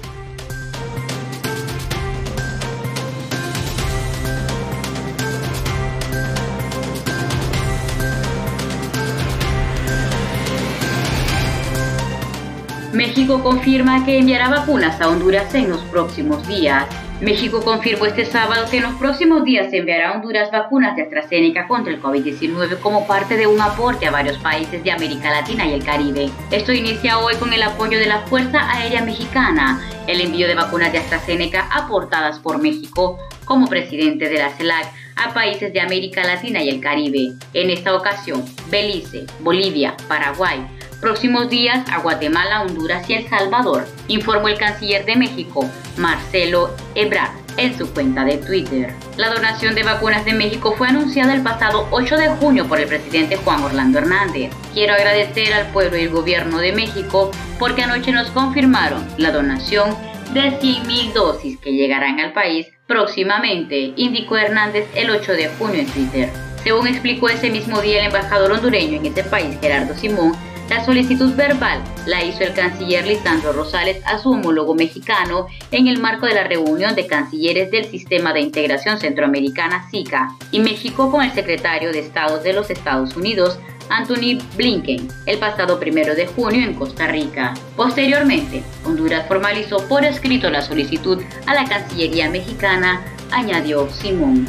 México 12.93 13.43
confirma 13.43 14.03
que 14.03 14.17
enviará 14.17 14.49
vacunas 14.49 14.99
a 14.99 15.09
Honduras 15.09 15.53
en 15.53 15.69
los 15.69 15.79
próximos 15.81 16.45
días. 16.47 16.87
México 17.21 17.61
confirmó 17.61 18.07
este 18.07 18.25
sábado 18.25 18.65
que 18.69 18.77
en 18.77 18.83
los 18.83 18.93
próximos 18.95 19.43
días 19.43 19.69
se 19.69 19.77
enviará 19.77 20.09
a 20.09 20.13
Honduras 20.13 20.49
vacunas 20.51 20.95
de 20.95 21.03
AstraZeneca 21.03 21.67
contra 21.67 21.93
el 21.93 22.01
COVID-19 22.01 22.79
como 22.79 23.05
parte 23.05 23.37
de 23.37 23.45
un 23.45 23.61
aporte 23.61 24.07
a 24.07 24.11
varios 24.11 24.39
países 24.39 24.83
de 24.83 24.91
América 24.91 25.29
Latina 25.29 25.67
y 25.67 25.73
el 25.73 25.83
Caribe. 25.83 26.31
Esto 26.49 26.73
inicia 26.73 27.19
hoy 27.19 27.35
con 27.35 27.53
el 27.53 27.61
apoyo 27.61 27.99
de 27.99 28.07
la 28.07 28.21
Fuerza 28.21 28.67
Aérea 28.71 29.03
Mexicana, 29.03 29.79
el 30.07 30.21
envío 30.21 30.47
de 30.47 30.55
vacunas 30.55 30.91
de 30.91 30.97
AstraZeneca 30.97 31.69
aportadas 31.71 32.39
por 32.39 32.59
México 32.59 33.19
como 33.45 33.67
presidente 33.67 34.29
de 34.29 34.39
la 34.39 34.49
CELAC 34.49 34.87
a 35.15 35.33
países 35.33 35.71
de 35.73 35.81
América 35.81 36.23
Latina 36.23 36.63
y 36.63 36.69
el 36.69 36.79
Caribe. 36.79 37.33
En 37.53 37.69
esta 37.69 37.93
ocasión, 37.93 38.43
Belice, 38.71 39.25
Bolivia, 39.41 39.95
Paraguay, 40.07 40.65
próximos 40.99 41.49
días 41.49 41.87
a 41.89 41.99
Guatemala, 41.99 42.61
Honduras 42.61 43.09
y 43.09 43.13
El 43.13 43.29
Salvador, 43.29 43.87
informó 44.07 44.47
el 44.47 44.57
canciller 44.57 45.05
de 45.05 45.15
México, 45.15 45.69
Marcelo 45.97 46.75
Ebrard, 46.95 47.31
en 47.57 47.77
su 47.77 47.91
cuenta 47.93 48.23
de 48.23 48.37
Twitter. 48.37 48.93
La 49.17 49.33
donación 49.33 49.75
de 49.75 49.83
vacunas 49.83 50.23
de 50.25 50.33
México 50.33 50.73
fue 50.77 50.87
anunciada 50.87 51.33
el 51.33 51.41
pasado 51.41 51.87
8 51.91 52.17
de 52.17 52.29
junio 52.29 52.67
por 52.67 52.79
el 52.79 52.87
presidente 52.87 53.35
Juan 53.37 53.63
Orlando 53.63 53.99
Hernández. 53.99 54.51
Quiero 54.73 54.93
agradecer 54.93 55.53
al 55.53 55.67
pueblo 55.71 55.97
y 55.97 56.03
el 56.03 56.09
gobierno 56.09 56.59
de 56.59 56.71
México 56.71 57.31
porque 57.57 57.83
anoche 57.83 58.11
nos 58.11 58.31
confirmaron 58.31 59.05
la 59.17 59.31
donación 59.31 59.95
de 60.33 60.59
100.000 60.59 61.13
dosis 61.13 61.59
que 61.59 61.73
llegarán 61.73 62.19
al 62.19 62.33
país 62.33 62.67
próximamente, 62.87 63.93
indicó 63.95 64.37
Hernández 64.37 64.87
el 64.95 65.09
8 65.09 65.33
de 65.33 65.49
junio 65.49 65.81
en 65.81 65.87
Twitter. 65.87 66.29
Según 66.63 66.87
explicó 66.87 67.29
ese 67.29 67.49
mismo 67.49 67.81
día 67.81 67.99
el 67.99 68.07
embajador 68.07 68.51
hondureño 68.51 68.97
en 68.97 69.05
ese 69.05 69.23
país, 69.23 69.57
Gerardo 69.61 69.95
Simón, 69.95 70.33
la 70.69 70.85
solicitud 70.85 71.33
verbal 71.35 71.83
la 72.05 72.23
hizo 72.23 72.43
el 72.43 72.53
canciller 72.53 73.05
Lisandro 73.05 73.53
Rosales 73.53 74.01
a 74.05 74.19
su 74.19 74.31
homólogo 74.31 74.75
mexicano 74.75 75.47
en 75.71 75.87
el 75.87 75.99
marco 75.99 76.27
de 76.27 76.35
la 76.35 76.43
reunión 76.43 76.95
de 76.95 77.07
cancilleres 77.07 77.71
del 77.71 77.85
Sistema 77.85 78.33
de 78.33 78.41
Integración 78.41 78.99
Centroamericana 78.99 79.89
SICA 79.89 80.29
y 80.51 80.59
México 80.59 81.09
con 81.09 81.23
el 81.23 81.31
secretario 81.31 81.91
de 81.91 81.99
Estado 81.99 82.39
de 82.39 82.53
los 82.53 82.69
Estados 82.69 83.17
Unidos, 83.17 83.59
Anthony 83.89 84.37
Blinken, 84.55 85.07
el 85.25 85.39
pasado 85.39 85.79
primero 85.79 86.13
de 86.13 86.27
junio 86.27 86.63
en 86.63 86.75
Costa 86.75 87.07
Rica. 87.07 87.55
Posteriormente, 87.75 88.63
Honduras 88.85 89.27
formalizó 89.27 89.87
por 89.87 90.05
escrito 90.05 90.51
la 90.51 90.61
solicitud 90.61 91.19
a 91.47 91.55
la 91.55 91.65
Cancillería 91.65 92.29
mexicana, 92.29 93.01
añadió 93.31 93.89
Simón. 93.89 94.47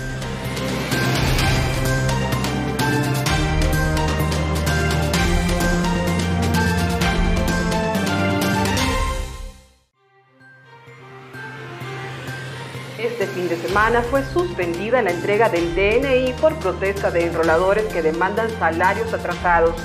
Semana 13.71 14.03
fue 14.03 14.25
suspendida 14.25 15.01
la 15.01 15.13
entrega 15.13 15.49
del 15.49 15.77
DNI 15.77 16.33
por 16.41 16.57
protesta 16.57 17.13
de 17.13 17.27
enroladores 17.27 17.85
que 17.85 18.03
demandan 18.03 18.51
salarios 18.59 19.15
atrasados. 19.15 19.77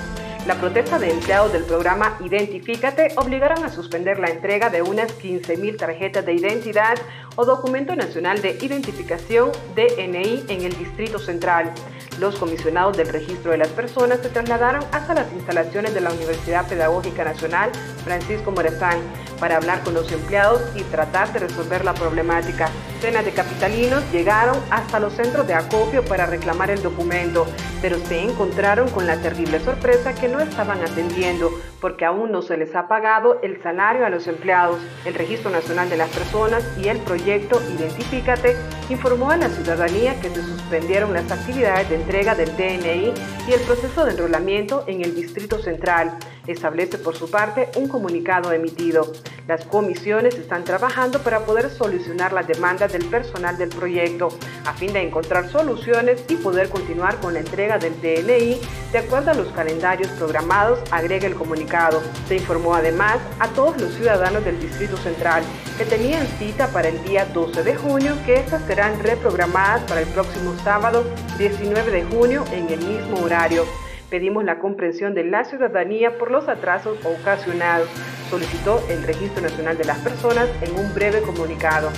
La 0.48 0.56
protesta 0.56 0.98
de 0.98 1.12
empleados 1.12 1.54
del 1.54 1.66
programa 1.66 2.18
Identifícate 2.26 3.14
obligaron 3.16 3.64
a 3.64 3.70
suspender 3.70 4.18
la 4.18 4.32
entrega 4.32 4.72
de 4.72 4.82
unas 4.82 5.16
15.000 5.20 5.78
tarjetas 5.78 6.26
de 6.26 6.34
identidad 6.34 6.96
o 7.36 7.46
documento 7.46 7.96
nacional 7.96 8.42
de 8.42 8.58
identificación 8.60 9.52
DNI 9.76 10.46
en 10.48 10.62
el 10.64 10.76
Distrito 10.80 11.20
Central. 11.20 11.72
Los 12.20 12.38
comisionados 12.38 12.98
del 12.98 13.10
registro 13.10 13.52
de 13.52 13.60
las 13.60 13.68
personas 13.68 14.20
se 14.20 14.30
trasladaron 14.30 14.84
hasta 14.94 15.14
las 15.14 15.32
instalaciones 15.32 15.94
de 15.94 16.02
la 16.02 16.12
Universidad 16.12 16.68
Pedagógica 16.68 17.24
Nacional 17.24 17.70
Francisco 18.06 18.52
Morazán 18.52 19.00
para 19.40 19.58
hablar 19.58 19.84
con 19.84 19.94
los 19.94 20.10
empleados 20.12 20.62
y 20.76 20.84
tratar 20.84 21.34
de 21.34 21.40
resolver 21.40 21.84
la 21.84 21.94
problemática. 21.94 22.70
Cenas 23.02 23.26
de 23.26 23.32
capitalinos 23.32 24.04
llegaron 24.12 24.58
hasta 24.70 25.00
los 25.00 25.14
centros 25.14 25.46
de 25.48 25.54
acopio 25.54 26.06
para 26.06 26.26
reclamar 26.26 26.70
el 26.70 26.82
documento, 26.82 27.46
pero 27.82 27.98
se 28.00 28.22
encontraron 28.22 28.90
con 28.90 29.06
la 29.06 29.18
terrible 29.18 29.60
sorpresa 29.60 30.14
que 30.16 30.30
no 30.30 30.40
estaban 30.40 30.82
atendiendo 30.82 31.52
porque 31.82 32.06
aún 32.06 32.32
no 32.32 32.42
se 32.42 32.58
les 32.58 32.76
ha 32.76 32.88
pagado 32.88 33.40
el 33.42 33.62
salario 33.62 34.06
a 34.06 34.10
los 34.10 34.28
empleados. 34.28 34.80
El 35.06 35.14
Registro 35.14 35.52
Nacional 35.52 35.90
de 35.90 35.98
las 35.98 36.10
Personas 36.10 36.64
y 36.82 36.88
el 36.88 37.00
proyecto 37.00 37.62
Identifícate 37.78 38.56
informó 38.90 39.32
a 39.32 39.38
la 39.38 39.50
ciudadanía 39.50 40.20
que 40.22 40.30
se 40.30 40.42
suspendieron 40.42 41.14
las 41.14 41.30
actividades 41.32 41.90
de 41.90 41.96
entrega 41.96 42.36
del 42.36 42.56
DNI 42.56 43.14
y 43.48 43.52
el 43.52 43.62
proceso 43.62 44.06
de 44.06 44.12
enrolamiento 44.12 44.84
en 44.88 45.04
el 45.04 45.16
Distrito 45.16 45.60
Central. 45.60 46.18
Establece 46.48 46.98
por 46.98 47.16
su 47.16 47.30
parte 47.30 47.70
un 47.76 47.88
comunicado 47.88 48.52
emitido. 48.52 49.12
Las 49.48 49.66
comisiones 49.66 50.36
están 50.36 50.64
trabajando 50.64 51.20
para 51.20 51.46
poder 51.46 51.70
solucionar 51.70 52.34
las 52.34 52.48
demandas 52.48 52.92
del 52.94 53.06
personal 53.06 53.58
del 53.58 53.70
proyecto, 53.70 54.30
a 54.66 54.74
fin 54.74 54.94
de 54.94 55.02
encontrar 55.02 55.50
soluciones 55.50 56.24
y 56.28 56.36
poder 56.36 56.70
continuar 56.70 57.20
con 57.20 57.34
la 57.34 57.40
entrega 57.40 57.78
del 57.78 58.00
DNI 58.02 58.60
de 58.96 59.00
acuerdo 59.00 59.32
a 59.32 59.34
los 59.34 59.50
calendarios 59.50 60.10
programados, 60.12 60.80
agrega 60.90 61.28
el 61.28 61.36
comunicado. 61.36 62.02
Se 62.30 62.36
informó 62.36 62.76
además 62.76 63.18
a 63.40 63.50
todos 63.50 63.80
los 63.82 63.94
ciudadanos 63.94 64.46
del 64.46 64.58
Distrito 64.60 64.96
Central 64.96 65.44
que 65.78 65.84
tenían 65.84 66.26
cita 66.40 66.68
para 66.68 66.88
el 66.88 67.04
día 67.04 67.26
12 67.26 67.64
de 67.64 67.76
junio 67.76 68.16
que 68.26 68.36
estas 68.36 68.64
serán 68.66 68.98
reprogramadas 69.04 69.82
para 69.84 70.00
el 70.00 70.08
próximo 70.08 70.56
sábado 70.64 71.04
19 71.38 71.92
de 71.92 72.04
junio 72.06 72.46
en 72.54 72.70
el 72.70 72.80
mismo 72.86 73.22
horario. 73.22 73.66
Pedimos 74.10 74.44
la 74.44 74.60
comprensión 74.60 75.16
de 75.16 75.24
la 75.24 75.46
ciudadanía 75.46 76.18
por 76.18 76.30
los 76.30 76.48
atrasos 76.48 76.98
ocasionados, 77.06 77.90
solicitó 78.30 78.84
el 78.90 79.04
Registro 79.04 79.42
Nacional 79.42 79.78
de 79.78 79.86
las 79.86 79.98
Personas 80.00 80.48
en 80.62 80.76
un 80.76 80.94
breve 80.94 81.22
comunicado. 81.22 81.90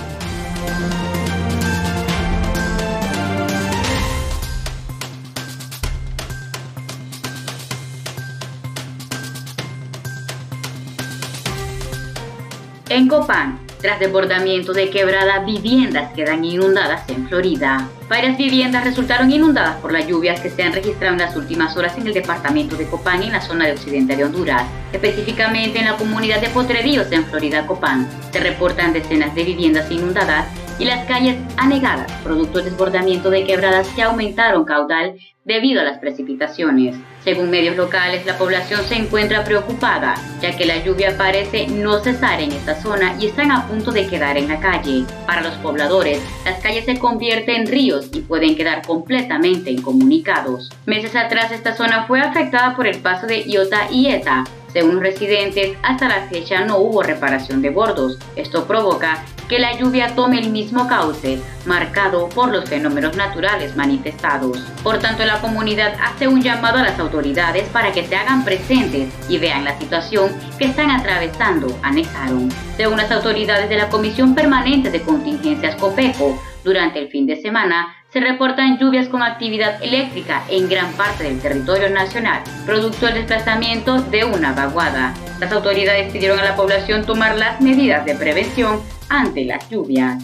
En 12.90 13.06
Copán, 13.06 13.67
tras 13.80 14.00
desbordamiento 14.00 14.72
de 14.72 14.90
quebrada, 14.90 15.40
viviendas 15.40 16.12
quedan 16.12 16.44
inundadas 16.44 17.08
en 17.08 17.28
Florida. 17.28 17.88
Varias 18.08 18.36
viviendas 18.36 18.84
resultaron 18.84 19.30
inundadas 19.30 19.76
por 19.76 19.92
las 19.92 20.06
lluvias 20.06 20.40
que 20.40 20.50
se 20.50 20.62
han 20.62 20.72
registrado 20.72 21.14
en 21.14 21.20
las 21.20 21.36
últimas 21.36 21.76
horas 21.76 21.96
en 21.96 22.06
el 22.06 22.14
departamento 22.14 22.76
de 22.76 22.86
Copán 22.86 23.22
y 23.22 23.26
en 23.26 23.32
la 23.32 23.40
zona 23.40 23.66
de 23.66 23.72
occidente 23.72 24.16
de 24.16 24.24
Honduras, 24.24 24.64
específicamente 24.92 25.78
en 25.78 25.86
la 25.86 25.96
comunidad 25.96 26.40
de 26.40 26.48
Potreríos 26.48 27.10
en 27.12 27.24
Florida, 27.26 27.66
Copán. 27.66 28.08
Se 28.32 28.40
reportan 28.40 28.92
decenas 28.92 29.34
de 29.34 29.44
viviendas 29.44 29.90
inundadas 29.90 30.46
y 30.78 30.84
las 30.84 31.06
calles 31.06 31.36
anegadas, 31.56 32.10
producto 32.22 32.58
del 32.58 32.70
desbordamiento 32.70 33.30
de 33.30 33.44
quebradas 33.44 33.88
que 33.88 34.02
aumentaron 34.02 34.64
caudal 34.64 35.16
debido 35.48 35.80
a 35.80 35.84
las 35.84 35.98
precipitaciones. 35.98 36.94
Según 37.24 37.48
medios 37.48 37.74
locales, 37.74 38.24
la 38.26 38.36
población 38.36 38.84
se 38.84 38.96
encuentra 38.96 39.44
preocupada, 39.44 40.14
ya 40.42 40.54
que 40.54 40.66
la 40.66 40.84
lluvia 40.84 41.16
parece 41.16 41.66
no 41.66 41.98
cesar 42.00 42.40
en 42.42 42.52
esta 42.52 42.74
zona 42.80 43.16
y 43.18 43.26
están 43.26 43.50
a 43.50 43.66
punto 43.66 43.90
de 43.90 44.06
quedar 44.06 44.36
en 44.36 44.46
la 44.46 44.60
calle. 44.60 45.04
Para 45.26 45.40
los 45.40 45.54
pobladores, 45.54 46.22
las 46.44 46.60
calles 46.60 46.84
se 46.84 46.98
convierten 46.98 47.62
en 47.62 47.66
ríos 47.66 48.10
y 48.12 48.20
pueden 48.20 48.56
quedar 48.56 48.86
completamente 48.86 49.70
incomunicados. 49.70 50.70
Meses 50.84 51.16
atrás 51.16 51.50
esta 51.50 51.74
zona 51.74 52.04
fue 52.06 52.20
afectada 52.20 52.76
por 52.76 52.86
el 52.86 52.98
paso 52.98 53.26
de 53.26 53.42
Iota 53.44 53.90
y 53.90 54.08
Eta, 54.08 54.44
según 54.72 55.00
residentes, 55.00 55.76
hasta 55.82 56.08
la 56.08 56.28
fecha 56.28 56.64
no 56.66 56.76
hubo 56.76 57.02
reparación 57.02 57.62
de 57.62 57.70
bordos. 57.70 58.18
Esto 58.36 58.66
provoca 58.66 59.24
que 59.48 59.58
la 59.58 59.76
lluvia 59.78 60.14
tome 60.14 60.38
el 60.38 60.50
mismo 60.50 60.86
cauce, 60.86 61.40
marcado 61.64 62.28
por 62.28 62.50
los 62.50 62.68
fenómenos 62.68 63.16
naturales 63.16 63.76
manifestados. 63.76 64.58
Por 64.82 64.98
tanto, 64.98 65.24
la 65.24 65.40
comunidad 65.40 65.94
hace 66.02 66.28
un 66.28 66.42
llamado 66.42 66.78
a 66.78 66.82
las 66.82 66.98
autoridades 66.98 67.68
para 67.70 67.92
que 67.92 68.06
se 68.06 68.16
hagan 68.16 68.44
presentes 68.44 69.12
y 69.28 69.38
vean 69.38 69.64
la 69.64 69.78
situación 69.78 70.30
que 70.58 70.66
están 70.66 70.90
atravesando, 70.90 71.76
anexaron. 71.82 72.50
Según 72.76 72.98
las 72.98 73.10
autoridades 73.10 73.68
de 73.68 73.76
la 73.76 73.88
Comisión 73.88 74.34
Permanente 74.34 74.90
de 74.90 75.02
Contingencias 75.02 75.76
COPECO, 75.76 76.38
durante 76.64 76.98
el 76.98 77.08
fin 77.08 77.26
de 77.26 77.40
semana 77.40 77.94
se 78.18 78.24
reportan 78.24 78.78
lluvias 78.78 79.06
con 79.06 79.22
actividad 79.22 79.80
eléctrica 79.80 80.42
en 80.48 80.68
gran 80.68 80.92
parte 80.94 81.22
del 81.22 81.40
territorio 81.40 81.88
nacional, 81.88 82.42
producto 82.66 83.06
del 83.06 83.14
desplazamiento 83.14 84.02
de 84.02 84.24
una 84.24 84.52
vaguada. 84.52 85.14
Las 85.38 85.52
autoridades 85.52 86.12
pidieron 86.12 86.40
a 86.40 86.42
la 86.42 86.56
población 86.56 87.04
tomar 87.06 87.38
las 87.38 87.60
medidas 87.60 88.04
de 88.04 88.16
prevención 88.16 88.80
ante 89.08 89.44
las 89.44 89.70
lluvias. 89.70 90.20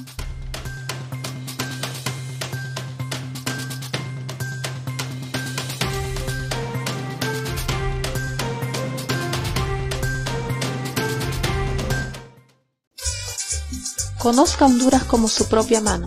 Conozca 14.18 14.64
Honduras 14.64 15.04
como 15.04 15.28
su 15.28 15.48
propia 15.48 15.80
mano. 15.80 16.06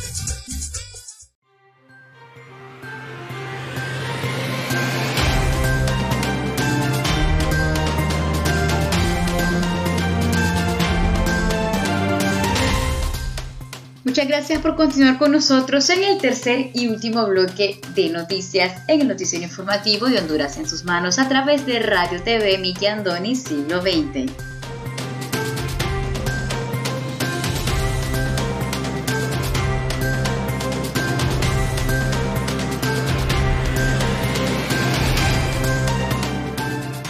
Muchas 14.11 14.27
gracias 14.27 14.59
por 14.59 14.75
continuar 14.75 15.17
con 15.17 15.31
nosotros 15.31 15.89
en 15.89 16.03
el 16.03 16.17
tercer 16.17 16.71
y 16.73 16.89
último 16.89 17.25
bloque 17.27 17.79
de 17.95 18.09
noticias 18.09 18.81
en 18.89 18.99
el 18.99 19.07
noticiero 19.07 19.45
informativo 19.45 20.07
de 20.07 20.19
Honduras 20.19 20.57
en 20.57 20.67
sus 20.67 20.83
manos 20.83 21.17
a 21.17 21.29
través 21.29 21.65
de 21.65 21.79
Radio 21.79 22.21
TV 22.21 22.57
Miki 22.57 22.87
Andoni 22.87 23.37
Siglo 23.37 23.81
XX. 23.81 24.29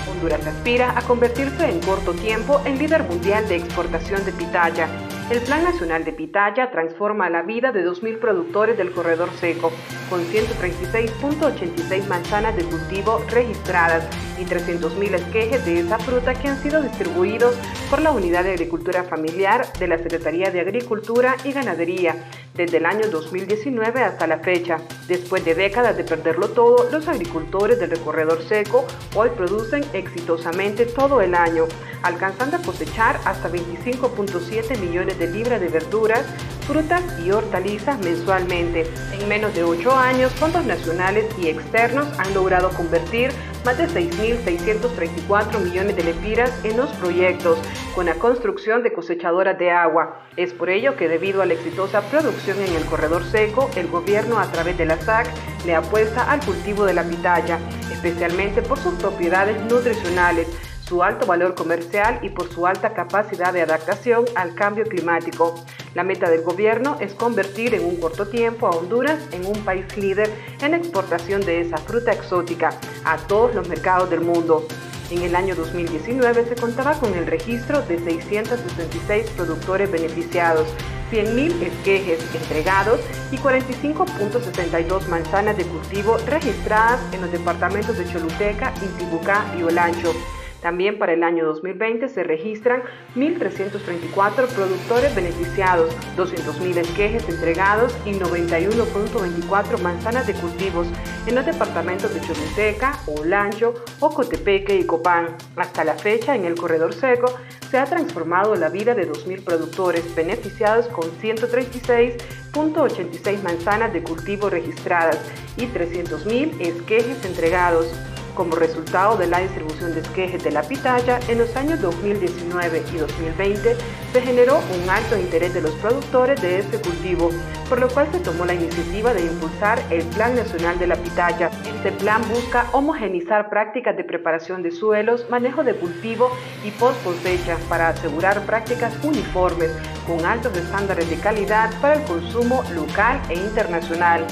Honduras 0.07 0.45
aspira 0.45 0.95
a 0.95 1.01
convertirse 1.01 1.67
en 1.67 1.79
corto 1.79 2.13
tiempo 2.13 2.61
en 2.63 2.77
líder 2.77 3.01
mundial 3.05 3.49
de 3.49 3.55
exportación 3.55 4.23
de 4.23 4.33
pitaya 4.33 4.87
el 5.29 5.41
Plan 5.41 5.63
Nacional 5.63 6.03
de 6.03 6.11
Pitaya 6.11 6.71
transforma 6.71 7.29
la 7.29 7.43
vida 7.43 7.71
de 7.71 7.85
2.000 7.85 8.19
productores 8.19 8.77
del 8.77 8.91
corredor 8.91 9.29
seco, 9.31 9.71
con 10.11 10.21
136.86 10.25 12.05
manzanas 12.07 12.53
de 12.57 12.65
cultivo 12.65 13.23
registradas 13.29 14.03
y 14.37 14.43
300.000 14.43 15.13
esquejes 15.15 15.65
de 15.65 15.79
esa 15.79 15.97
fruta 15.99 16.33
que 16.33 16.49
han 16.49 16.61
sido 16.61 16.81
distribuidos 16.81 17.55
por 17.89 18.01
la 18.01 18.11
Unidad 18.11 18.43
de 18.43 18.51
Agricultura 18.51 19.05
Familiar 19.05 19.71
de 19.79 19.87
la 19.87 19.97
Secretaría 19.97 20.51
de 20.51 20.59
Agricultura 20.59 21.37
y 21.45 21.53
Ganadería 21.53 22.17
desde 22.53 22.77
el 22.77 22.85
año 22.85 23.07
2019 23.09 24.03
hasta 24.03 24.27
la 24.27 24.39
fecha. 24.39 24.79
Después 25.07 25.45
de 25.45 25.55
décadas 25.55 25.95
de 25.95 26.03
perderlo 26.03 26.49
todo, 26.49 26.89
los 26.91 27.07
agricultores 27.07 27.79
del 27.79 27.91
recorredor 27.91 28.43
seco 28.43 28.85
hoy 29.15 29.29
producen 29.29 29.85
exitosamente 29.93 30.85
todo 30.85 31.21
el 31.21 31.35
año, 31.35 31.65
alcanzando 32.03 32.57
a 32.57 32.61
cosechar 32.61 33.19
hasta 33.23 33.49
25.7 33.49 34.77
millones 34.79 35.17
de 35.17 35.27
libras 35.27 35.61
de 35.61 35.69
verduras, 35.69 36.25
frutas 36.67 37.01
y 37.25 37.31
hortalizas 37.31 37.99
mensualmente. 37.99 38.85
En 39.13 39.27
menos 39.29 39.53
de 39.53 39.63
8 39.63 39.91
años, 39.91 40.00
fondos 40.33 40.65
nacionales 40.65 41.25
y 41.37 41.47
externos 41.47 42.07
han 42.17 42.33
logrado 42.33 42.69
convertir 42.69 43.29
más 43.63 43.77
de 43.77 43.87
6.634 43.87 45.59
millones 45.59 45.95
de 45.95 46.03
lempiras 46.03 46.51
en 46.63 46.77
los 46.77 46.89
proyectos 46.93 47.59
con 47.93 48.07
la 48.07 48.15
construcción 48.15 48.81
de 48.81 48.93
cosechadoras 48.93 49.59
de 49.59 49.69
agua. 49.69 50.19
Es 50.37 50.53
por 50.53 50.71
ello 50.71 50.95
que 50.97 51.07
debido 51.07 51.43
a 51.43 51.45
la 51.45 51.53
exitosa 51.53 52.01
producción 52.01 52.57
en 52.61 52.75
el 52.75 52.85
corredor 52.85 53.23
seco, 53.23 53.69
el 53.75 53.89
gobierno 53.89 54.39
a 54.39 54.51
través 54.51 54.75
de 54.79 54.87
la 54.87 54.97
SAC 54.97 55.27
le 55.67 55.75
apuesta 55.75 56.31
al 56.31 56.43
cultivo 56.43 56.85
de 56.85 56.95
la 56.95 57.03
pitaya, 57.03 57.59
especialmente 57.91 58.63
por 58.63 58.79
sus 58.79 58.95
propiedades 58.95 59.61
nutricionales 59.69 60.47
su 60.83 61.03
alto 61.03 61.27
valor 61.27 61.53
comercial 61.53 62.19
y 62.23 62.29
por 62.29 62.49
su 62.49 62.65
alta 62.65 62.93
capacidad 62.93 63.53
de 63.53 63.61
adaptación 63.61 64.25
al 64.35 64.55
cambio 64.55 64.83
climático. 64.83 65.63
La 65.93 66.03
meta 66.03 66.29
del 66.29 66.41
gobierno 66.41 66.95
es 67.01 67.13
convertir 67.13 67.75
en 67.75 67.83
un 67.83 67.97
corto 67.97 68.27
tiempo 68.27 68.67
a 68.67 68.69
Honduras 68.69 69.19
en 69.33 69.45
un 69.45 69.59
país 69.65 69.85
líder 69.97 70.31
en 70.61 70.73
exportación 70.73 71.41
de 71.41 71.59
esa 71.59 71.77
fruta 71.77 72.13
exótica 72.13 72.69
a 73.03 73.17
todos 73.17 73.53
los 73.53 73.67
mercados 73.67 74.09
del 74.09 74.21
mundo. 74.21 74.65
En 75.09 75.21
el 75.23 75.35
año 75.35 75.53
2019 75.53 76.45
se 76.45 76.55
contaba 76.55 76.93
con 76.93 77.13
el 77.13 77.25
registro 77.25 77.81
de 77.81 77.99
666 77.99 79.31
productores 79.31 79.91
beneficiados, 79.91 80.69
100.000 81.11 81.61
esquejes 81.61 82.23
entregados 82.33 83.01
y 83.29 83.35
45.62 83.35 85.07
manzanas 85.09 85.57
de 85.57 85.65
cultivo 85.65 86.15
registradas 86.25 87.01
en 87.13 87.19
los 87.19 87.31
departamentos 87.33 87.97
de 87.97 88.05
Choluteca, 88.05 88.73
Intibucá 88.81 89.53
y 89.59 89.63
Olancho. 89.63 90.13
También 90.61 90.99
para 90.99 91.13
el 91.13 91.23
año 91.23 91.43
2020 91.45 92.07
se 92.07 92.23
registran 92.23 92.83
1.334 93.15 94.47
productores 94.47 95.15
beneficiados, 95.15 95.91
200.000 96.15 96.77
esquejes 96.77 97.27
entregados 97.29 97.97
y 98.05 98.11
91.24 98.11 99.81
manzanas 99.81 100.27
de 100.27 100.33
cultivos 100.33 100.85
en 101.25 101.33
los 101.35 101.45
departamentos 101.45 102.13
de 102.13 102.21
Choluteca, 102.21 102.99
Olancho, 103.07 103.73
Ocotepeque 103.99 104.77
y 104.77 104.85
Copán. 104.85 105.35
Hasta 105.55 105.83
la 105.83 105.95
fecha, 105.95 106.35
en 106.35 106.45
el 106.45 106.53
corredor 106.55 106.93
seco, 106.93 107.33
se 107.71 107.79
ha 107.79 107.85
transformado 107.85 108.55
la 108.55 108.69
vida 108.69 108.93
de 108.93 109.11
2.000 109.11 109.43
productores 109.43 110.13
beneficiados 110.13 110.85
con 110.87 111.09
136.86 111.21 113.41
manzanas 113.41 113.91
de 113.93 114.03
cultivo 114.03 114.47
registradas 114.49 115.17
y 115.57 115.65
300.000 115.67 116.61
esquejes 116.61 117.25
entregados. 117.25 117.87
Como 118.35 118.55
resultado 118.55 119.17
de 119.17 119.27
la 119.27 119.39
distribución 119.39 119.93
de 119.93 119.99
esquejes 119.99 120.43
de 120.43 120.51
la 120.51 120.63
pitaya, 120.63 121.19
en 121.27 121.37
los 121.37 121.55
años 121.57 121.81
2019 121.81 122.83
y 122.93 122.97
2020 122.97 123.75
se 124.13 124.21
generó 124.21 124.59
un 124.81 124.89
alto 124.89 125.17
interés 125.17 125.53
de 125.53 125.61
los 125.61 125.71
productores 125.75 126.41
de 126.41 126.59
este 126.59 126.79
cultivo, 126.79 127.29
por 127.67 127.79
lo 127.79 127.89
cual 127.89 128.07
se 128.11 128.19
tomó 128.19 128.45
la 128.45 128.53
iniciativa 128.53 129.13
de 129.13 129.25
impulsar 129.25 129.81
el 129.89 130.03
Plan 130.05 130.35
Nacional 130.35 130.79
de 130.79 130.87
la 130.87 130.95
Pitaya. 130.95 131.51
Este 131.75 131.91
plan 131.91 132.21
busca 132.29 132.67
homogenizar 132.71 133.49
prácticas 133.49 133.97
de 133.97 134.05
preparación 134.05 134.63
de 134.63 134.71
suelos, 134.71 135.29
manejo 135.29 135.63
de 135.63 135.75
cultivo 135.75 136.31
y 136.63 136.71
post 136.71 137.03
cosecha 137.03 137.57
para 137.67 137.89
asegurar 137.89 138.45
prácticas 138.45 138.93
uniformes 139.03 139.71
con 140.07 140.25
altos 140.25 140.55
estándares 140.55 141.09
de 141.09 141.17
calidad 141.17 141.69
para 141.81 141.95
el 141.95 142.03
consumo 142.03 142.63
local 142.73 143.21
e 143.29 143.35
internacional 143.35 144.25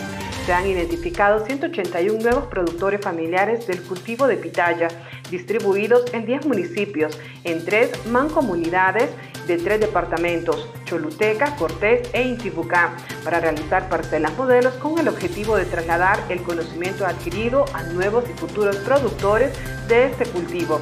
se 0.50 0.54
han 0.54 0.66
identificado 0.66 1.46
181 1.46 2.24
nuevos 2.24 2.46
productores 2.46 3.02
familiares 3.02 3.68
del 3.68 3.84
cultivo 3.84 4.26
de 4.26 4.36
pitaya, 4.36 4.88
distribuidos 5.30 6.12
en 6.12 6.26
10 6.26 6.48
municipios, 6.48 7.20
en 7.44 7.64
tres 7.64 7.92
mancomunidades 8.08 9.12
de 9.46 9.60
tres 9.60 9.80
departamentos, 9.80 10.68
Choluteca, 10.86 11.56
Cortés 11.56 12.10
e 12.14 12.24
Intibucá, 12.24 12.98
para 13.24 13.40
realizar 13.40 13.90
parcelas 13.90 14.36
modelos 14.38 14.74
con 14.78 14.98
el 14.98 15.10
objetivo 15.10 15.56
de 15.56 15.66
trasladar 15.66 16.20
el 16.30 16.42
conocimiento 16.42 17.06
adquirido 17.06 17.66
a 17.76 17.84
nuevos 17.84 18.24
y 18.28 18.34
futuros 18.34 18.78
productores 18.78 19.54
de 19.88 20.06
este 20.06 20.26
cultivo. 20.26 20.80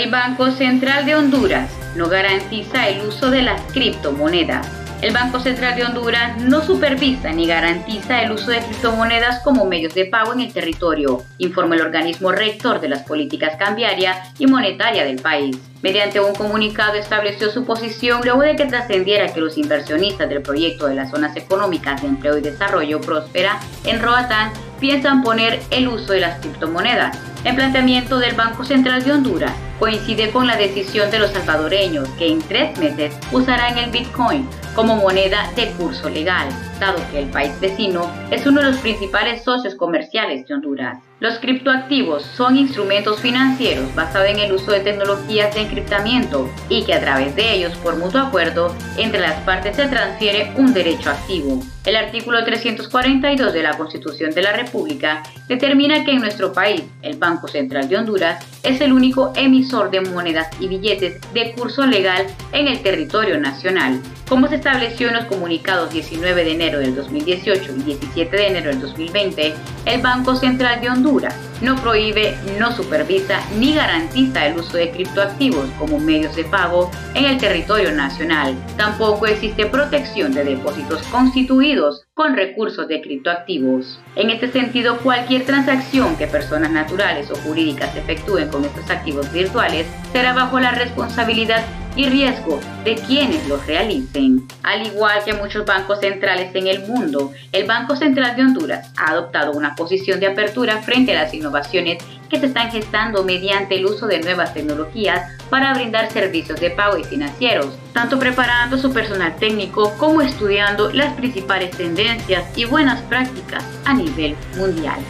El 0.00 0.10
Banco 0.10 0.50
Central 0.50 1.04
de 1.04 1.14
Honduras 1.14 1.70
no 1.94 2.08
garantiza 2.08 2.88
el 2.88 3.06
uso 3.06 3.30
de 3.30 3.42
las 3.42 3.60
criptomonedas. 3.70 4.66
El 5.02 5.12
Banco 5.12 5.40
Central 5.40 5.76
de 5.76 5.84
Honduras 5.84 6.38
no 6.40 6.62
supervisa 6.62 7.32
ni 7.32 7.46
garantiza 7.46 8.22
el 8.22 8.32
uso 8.32 8.50
de 8.50 8.60
criptomonedas 8.60 9.40
como 9.40 9.66
medios 9.66 9.94
de 9.94 10.06
pago 10.06 10.32
en 10.32 10.40
el 10.40 10.54
territorio, 10.54 11.22
informa 11.36 11.74
el 11.74 11.82
organismo 11.82 12.32
rector 12.32 12.80
de 12.80 12.88
las 12.88 13.02
políticas 13.02 13.56
cambiaria 13.58 14.22
y 14.38 14.46
monetaria 14.46 15.04
del 15.04 15.20
país. 15.20 15.58
Mediante 15.82 16.18
un 16.18 16.34
comunicado 16.34 16.94
estableció 16.94 17.50
su 17.50 17.66
posición 17.66 18.22
luego 18.24 18.40
de 18.40 18.56
que 18.56 18.64
trascendiera 18.64 19.34
que 19.34 19.40
los 19.40 19.58
inversionistas 19.58 20.30
del 20.30 20.40
proyecto 20.40 20.86
de 20.86 20.94
las 20.94 21.10
zonas 21.10 21.36
económicas 21.36 22.00
de 22.00 22.08
empleo 22.08 22.38
y 22.38 22.40
desarrollo 22.40 23.02
próspera 23.02 23.60
en 23.84 24.00
Roatán 24.00 24.50
piensan 24.80 25.22
poner 25.22 25.60
el 25.70 25.88
uso 25.88 26.14
de 26.14 26.20
las 26.20 26.40
criptomonedas. 26.40 27.18
El 27.42 27.54
planteamiento 27.54 28.18
del 28.18 28.34
Banco 28.34 28.64
Central 28.64 29.02
de 29.02 29.12
Honduras 29.12 29.54
coincide 29.78 30.30
con 30.30 30.46
la 30.46 30.56
decisión 30.56 31.10
de 31.10 31.18
los 31.18 31.30
salvadoreños 31.30 32.06
que 32.10 32.28
en 32.28 32.38
tres 32.40 32.78
meses 32.78 33.16
usarán 33.32 33.78
el 33.78 33.90
Bitcoin 33.90 34.46
como 34.74 34.96
moneda 34.96 35.50
de 35.56 35.70
curso 35.70 36.10
legal, 36.10 36.48
dado 36.78 36.98
que 37.10 37.20
el 37.20 37.30
país 37.30 37.58
vecino 37.58 38.10
es 38.30 38.46
uno 38.46 38.60
de 38.60 38.70
los 38.70 38.76
principales 38.80 39.42
socios 39.42 39.74
comerciales 39.74 40.46
de 40.46 40.52
Honduras. 40.54 40.98
Los 41.18 41.38
criptoactivos 41.38 42.22
son 42.22 42.58
instrumentos 42.58 43.20
financieros 43.20 43.94
basados 43.94 44.28
en 44.28 44.38
el 44.38 44.52
uso 44.52 44.72
de 44.72 44.80
tecnologías 44.80 45.54
de 45.54 45.62
encriptamiento 45.62 46.46
y 46.68 46.84
que 46.84 46.92
a 46.92 47.00
través 47.00 47.34
de 47.36 47.54
ellos, 47.54 47.72
por 47.78 47.96
mutuo 47.96 48.20
acuerdo, 48.20 48.74
entre 48.98 49.20
las 49.20 49.40
partes 49.44 49.76
se 49.76 49.88
transfiere 49.88 50.52
un 50.56 50.74
derecho 50.74 51.08
activo. 51.08 51.62
El 51.90 51.96
artículo 51.96 52.44
342 52.44 53.52
de 53.52 53.64
la 53.64 53.76
Constitución 53.76 54.30
de 54.30 54.42
la 54.42 54.52
República 54.52 55.24
determina 55.48 56.04
que 56.04 56.12
en 56.12 56.20
nuestro 56.20 56.52
país 56.52 56.84
el 57.02 57.18
Banco 57.18 57.48
Central 57.48 57.88
de 57.88 57.96
Honduras 57.96 58.46
es 58.62 58.80
el 58.80 58.92
único 58.92 59.32
emisor 59.36 59.90
de 59.90 60.00
monedas 60.00 60.48
y 60.60 60.68
billetes 60.68 61.20
de 61.32 61.52
curso 61.52 61.86
legal 61.86 62.26
en 62.52 62.68
el 62.68 62.82
territorio 62.82 63.38
nacional. 63.40 64.00
Como 64.28 64.46
se 64.48 64.56
estableció 64.56 65.08
en 65.08 65.14
los 65.14 65.24
comunicados 65.24 65.92
19 65.92 66.44
de 66.44 66.52
enero 66.52 66.78
del 66.78 66.94
2018 66.94 67.74
y 67.78 67.82
17 67.82 68.36
de 68.36 68.46
enero 68.46 68.70
del 68.70 68.80
2020, 68.80 69.54
el 69.86 70.00
Banco 70.00 70.36
Central 70.36 70.80
de 70.80 70.90
Honduras 70.90 71.34
no 71.60 71.76
prohíbe, 71.76 72.36
no 72.58 72.72
supervisa 72.72 73.40
ni 73.58 73.74
garantiza 73.74 74.46
el 74.46 74.58
uso 74.58 74.76
de 74.76 74.90
criptoactivos 74.90 75.68
como 75.78 75.98
medios 75.98 76.36
de 76.36 76.44
pago 76.44 76.90
en 77.14 77.24
el 77.24 77.38
territorio 77.38 77.92
nacional. 77.92 78.54
Tampoco 78.76 79.26
existe 79.26 79.66
protección 79.66 80.32
de 80.32 80.44
depósitos 80.44 81.02
constituidos 81.08 82.06
con 82.20 82.36
recursos 82.36 82.86
de 82.86 83.00
criptoactivos. 83.00 83.98
En 84.14 84.28
este 84.28 84.52
sentido, 84.52 84.98
cualquier 84.98 85.46
transacción 85.46 86.18
que 86.18 86.26
personas 86.26 86.70
naturales 86.70 87.30
o 87.30 87.34
jurídicas 87.36 87.96
efectúen 87.96 88.50
con 88.50 88.62
estos 88.62 88.90
activos 88.90 89.32
virtuales 89.32 89.86
será 90.12 90.34
bajo 90.34 90.60
la 90.60 90.72
responsabilidad 90.72 91.64
y 91.96 92.06
riesgo 92.06 92.60
de 92.84 92.94
quienes 92.94 93.46
los 93.48 93.66
realicen. 93.66 94.46
Al 94.62 94.86
igual 94.86 95.22
que 95.24 95.32
muchos 95.32 95.64
bancos 95.66 96.00
centrales 96.00 96.54
en 96.54 96.66
el 96.66 96.86
mundo, 96.86 97.32
el 97.52 97.66
Banco 97.66 97.96
Central 97.96 98.36
de 98.36 98.42
Honduras 98.42 98.92
ha 98.96 99.10
adoptado 99.10 99.52
una 99.52 99.74
posición 99.74 100.20
de 100.20 100.28
apertura 100.28 100.82
frente 100.82 101.16
a 101.16 101.22
las 101.22 101.34
innovaciones 101.34 102.02
que 102.28 102.38
se 102.38 102.46
están 102.46 102.70
gestando 102.70 103.24
mediante 103.24 103.76
el 103.76 103.86
uso 103.86 104.06
de 104.06 104.20
nuevas 104.20 104.54
tecnologías 104.54 105.32
para 105.50 105.74
brindar 105.74 106.10
servicios 106.12 106.60
de 106.60 106.70
pago 106.70 106.96
y 106.96 107.04
financieros, 107.04 107.76
tanto 107.92 108.18
preparando 108.18 108.78
su 108.78 108.92
personal 108.92 109.34
técnico 109.36 109.92
como 109.98 110.22
estudiando 110.22 110.90
las 110.92 111.12
principales 111.14 111.72
tendencias 111.72 112.46
y 112.56 112.64
buenas 112.64 113.02
prácticas 113.02 113.64
a 113.84 113.94
nivel 113.94 114.36
mundial. 114.56 115.00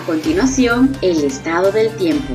A 0.00 0.02
continuación, 0.04 0.96
el 1.02 1.24
estado 1.24 1.70
del 1.72 1.94
tiempo. 1.96 2.32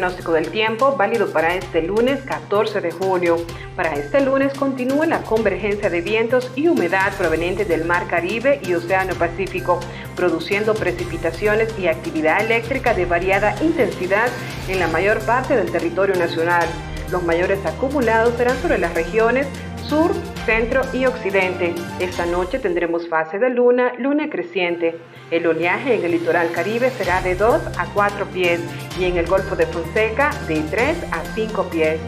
Pronóstico 0.00 0.32
del 0.32 0.50
tiempo 0.50 0.96
válido 0.96 1.30
para 1.30 1.54
este 1.54 1.82
lunes 1.82 2.22
14 2.22 2.80
de 2.80 2.90
junio. 2.90 3.36
Para 3.76 3.92
este 3.92 4.22
lunes 4.22 4.54
continúa 4.54 5.04
la 5.04 5.20
convergencia 5.20 5.90
de 5.90 6.00
vientos 6.00 6.50
y 6.56 6.68
humedad 6.68 7.12
provenientes 7.18 7.68
del 7.68 7.84
Mar 7.84 8.06
Caribe 8.08 8.62
y 8.64 8.72
Océano 8.72 9.14
Pacífico, 9.14 9.78
produciendo 10.16 10.72
precipitaciones 10.72 11.78
y 11.78 11.88
actividad 11.88 12.42
eléctrica 12.42 12.94
de 12.94 13.04
variada 13.04 13.54
intensidad 13.62 14.30
en 14.68 14.78
la 14.78 14.88
mayor 14.88 15.20
parte 15.20 15.54
del 15.54 15.70
territorio 15.70 16.14
nacional. 16.14 16.66
Los 17.10 17.22
mayores 17.22 17.58
acumulados 17.66 18.34
serán 18.38 18.56
sobre 18.62 18.78
las 18.78 18.94
regiones 18.94 19.48
sur, 19.90 20.12
centro 20.46 20.82
y 20.92 21.04
occidente. 21.04 21.74
Esta 21.98 22.24
noche 22.24 22.60
tendremos 22.60 23.08
fase 23.08 23.40
de 23.40 23.50
luna, 23.50 23.92
luna 23.98 24.30
creciente. 24.30 24.96
El 25.32 25.48
oleaje 25.48 25.96
en 25.96 26.04
el 26.04 26.12
litoral 26.12 26.52
caribe 26.52 26.90
será 26.90 27.20
de 27.22 27.34
2 27.34 27.60
a 27.76 27.86
4 27.92 28.26
pies 28.26 28.60
y 29.00 29.06
en 29.06 29.16
el 29.16 29.26
Golfo 29.26 29.56
de 29.56 29.66
Fonseca 29.66 30.30
de 30.46 30.62
3 30.70 30.96
a 31.10 31.24
5 31.34 31.64
pies. 31.70 32.00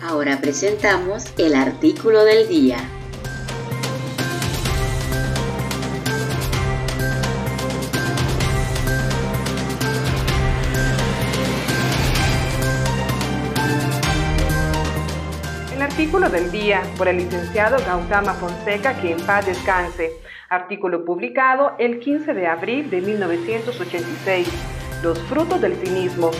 Ahora 0.00 0.40
presentamos 0.40 1.24
el 1.38 1.56
artículo 1.56 2.24
del 2.24 2.46
día. 2.46 2.78
Del 16.30 16.52
día 16.52 16.82
por 16.96 17.08
el 17.08 17.16
licenciado 17.16 17.78
Gautama 17.84 18.34
Fonseca, 18.34 18.94
que 19.00 19.10
en 19.10 19.20
paz 19.26 19.44
descanse. 19.44 20.12
Artículo 20.48 21.04
publicado 21.04 21.72
el 21.78 21.98
15 21.98 22.32
de 22.34 22.46
abril 22.46 22.90
de 22.90 23.00
1986. 23.00 24.48
Los 25.02 25.18
frutos 25.22 25.60
del 25.60 25.74
cinismo. 25.76 26.30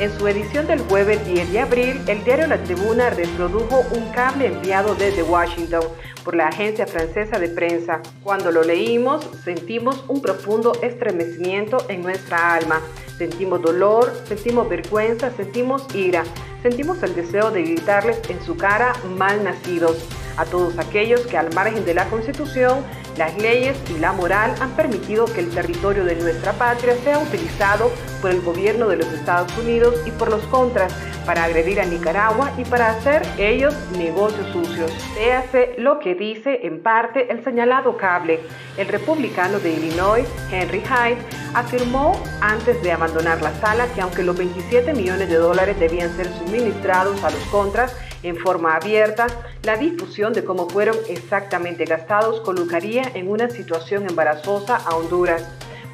En 0.00 0.10
su 0.16 0.26
edición 0.26 0.66
del 0.66 0.80
jueves 0.80 1.24
10 1.24 1.52
de 1.52 1.60
abril, 1.60 2.00
el 2.08 2.24
diario 2.24 2.48
La 2.48 2.58
Tribuna 2.58 3.10
reprodujo 3.10 3.82
un 3.92 4.10
cable 4.10 4.46
enviado 4.46 4.94
desde 4.96 5.22
Washington 5.22 5.82
por 6.24 6.34
la 6.34 6.48
agencia 6.48 6.86
francesa 6.86 7.38
de 7.38 7.48
prensa. 7.48 8.00
Cuando 8.24 8.50
lo 8.50 8.62
leímos, 8.62 9.28
sentimos 9.44 10.04
un 10.08 10.20
profundo 10.20 10.72
estremecimiento 10.82 11.78
en 11.88 12.02
nuestra 12.02 12.54
alma. 12.54 12.80
Sentimos 13.18 13.62
dolor, 13.62 14.12
sentimos 14.26 14.68
vergüenza, 14.68 15.30
sentimos 15.30 15.86
ira, 15.94 16.24
sentimos 16.68 17.02
el 17.02 17.14
deseo 17.14 17.50
de 17.50 17.62
gritarles 17.62 18.20
en 18.28 18.42
su 18.42 18.54
cara 18.54 18.92
mal 19.16 19.42
nacidos 19.42 19.96
a 20.36 20.44
todos 20.44 20.78
aquellos 20.78 21.22
que 21.22 21.38
al 21.38 21.52
margen 21.54 21.82
de 21.86 21.94
la 21.94 22.04
Constitución, 22.10 22.84
las 23.18 23.36
leyes 23.36 23.76
y 23.90 23.98
la 23.98 24.12
moral 24.12 24.54
han 24.60 24.70
permitido 24.70 25.26
que 25.26 25.40
el 25.40 25.50
territorio 25.50 26.04
de 26.04 26.14
nuestra 26.14 26.52
patria 26.52 26.94
sea 27.02 27.18
utilizado 27.18 27.90
por 28.22 28.30
el 28.30 28.40
gobierno 28.40 28.88
de 28.88 28.96
los 28.96 29.08
Estados 29.08 29.56
Unidos 29.58 29.94
y 30.06 30.12
por 30.12 30.30
los 30.30 30.42
contras 30.44 30.94
para 31.26 31.44
agredir 31.44 31.80
a 31.80 31.84
Nicaragua 31.84 32.52
y 32.56 32.64
para 32.64 32.90
hacer 32.90 33.22
ellos 33.36 33.74
negocios 33.98 34.46
sucios. 34.52 34.90
Véase 35.16 35.74
lo 35.78 35.98
que 35.98 36.14
dice 36.14 36.60
en 36.62 36.80
parte 36.82 37.30
el 37.30 37.44
señalado 37.44 37.96
cable. 37.96 38.40
El 38.78 38.86
republicano 38.86 39.58
de 39.58 39.72
Illinois, 39.72 40.26
Henry 40.50 40.80
Hyde, 40.80 41.18
afirmó 41.54 42.12
antes 42.40 42.80
de 42.82 42.92
abandonar 42.92 43.42
la 43.42 43.52
sala 43.60 43.88
que 43.94 44.00
aunque 44.00 44.22
los 44.22 44.38
27 44.38 44.94
millones 44.94 45.28
de 45.28 45.36
dólares 45.36 45.78
debían 45.78 46.16
ser 46.16 46.28
suministrados 46.32 47.22
a 47.24 47.30
los 47.30 47.40
contras, 47.50 47.94
en 48.22 48.36
forma 48.36 48.74
abierta, 48.74 49.26
la 49.62 49.76
difusión 49.76 50.32
de 50.32 50.44
cómo 50.44 50.68
fueron 50.68 50.96
exactamente 51.08 51.84
gastados 51.84 52.40
colocaría 52.40 53.02
en 53.14 53.28
una 53.28 53.48
situación 53.48 54.08
embarazosa 54.08 54.76
a 54.76 54.96
Honduras, 54.96 55.44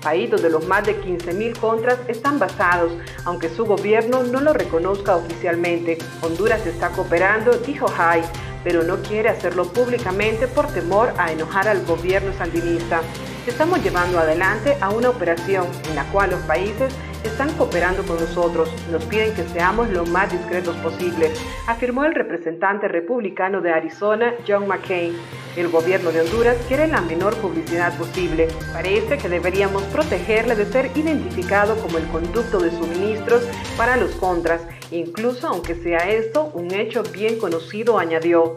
país 0.00 0.30
donde 0.30 0.50
los 0.50 0.66
más 0.66 0.84
de 0.84 1.00
15.000 1.00 1.58
contras 1.58 1.98
están 2.08 2.38
basados, 2.38 2.92
aunque 3.24 3.48
su 3.48 3.64
gobierno 3.64 4.22
no 4.22 4.40
lo 4.40 4.52
reconozca 4.52 5.16
oficialmente. 5.16 5.98
Honduras 6.22 6.66
está 6.66 6.90
cooperando, 6.90 7.52
dijo 7.58 7.86
Hyde, 7.88 8.28
pero 8.62 8.82
no 8.82 8.96
quiere 9.02 9.28
hacerlo 9.28 9.64
públicamente 9.72 10.46
por 10.46 10.66
temor 10.68 11.12
a 11.18 11.32
enojar 11.32 11.68
al 11.68 11.84
gobierno 11.84 12.32
sandinista. 12.36 13.02
Estamos 13.46 13.84
llevando 13.84 14.18
adelante 14.18 14.74
a 14.80 14.88
una 14.88 15.10
operación 15.10 15.66
en 15.90 15.96
la 15.96 16.04
cual 16.04 16.30
los 16.30 16.40
países 16.40 16.94
están 17.24 17.52
cooperando 17.56 18.02
con 18.04 18.18
nosotros, 18.18 18.70
nos 18.90 19.04
piden 19.04 19.34
que 19.34 19.44
seamos 19.44 19.90
lo 19.90 20.06
más 20.06 20.32
discretos 20.32 20.74
posible, 20.76 21.30
afirmó 21.66 22.06
el 22.06 22.14
representante 22.14 22.88
republicano 22.88 23.60
de 23.60 23.70
Arizona, 23.70 24.32
John 24.48 24.66
McCain. 24.66 25.14
El 25.56 25.68
gobierno 25.68 26.10
de 26.10 26.22
Honduras 26.22 26.56
quiere 26.68 26.88
la 26.88 27.02
menor 27.02 27.36
publicidad 27.36 27.96
posible. 27.98 28.48
Parece 28.72 29.18
que 29.18 29.28
deberíamos 29.28 29.82
protegerle 29.84 30.56
de 30.56 30.64
ser 30.64 30.90
identificado 30.94 31.76
como 31.76 31.98
el 31.98 32.06
conducto 32.08 32.60
de 32.60 32.70
suministros 32.70 33.42
para 33.76 33.98
los 33.98 34.12
contras, 34.12 34.62
incluso 34.90 35.48
aunque 35.48 35.74
sea 35.74 36.08
esto 36.08 36.50
un 36.54 36.72
hecho 36.72 37.02
bien 37.02 37.38
conocido, 37.38 37.98
añadió. 37.98 38.54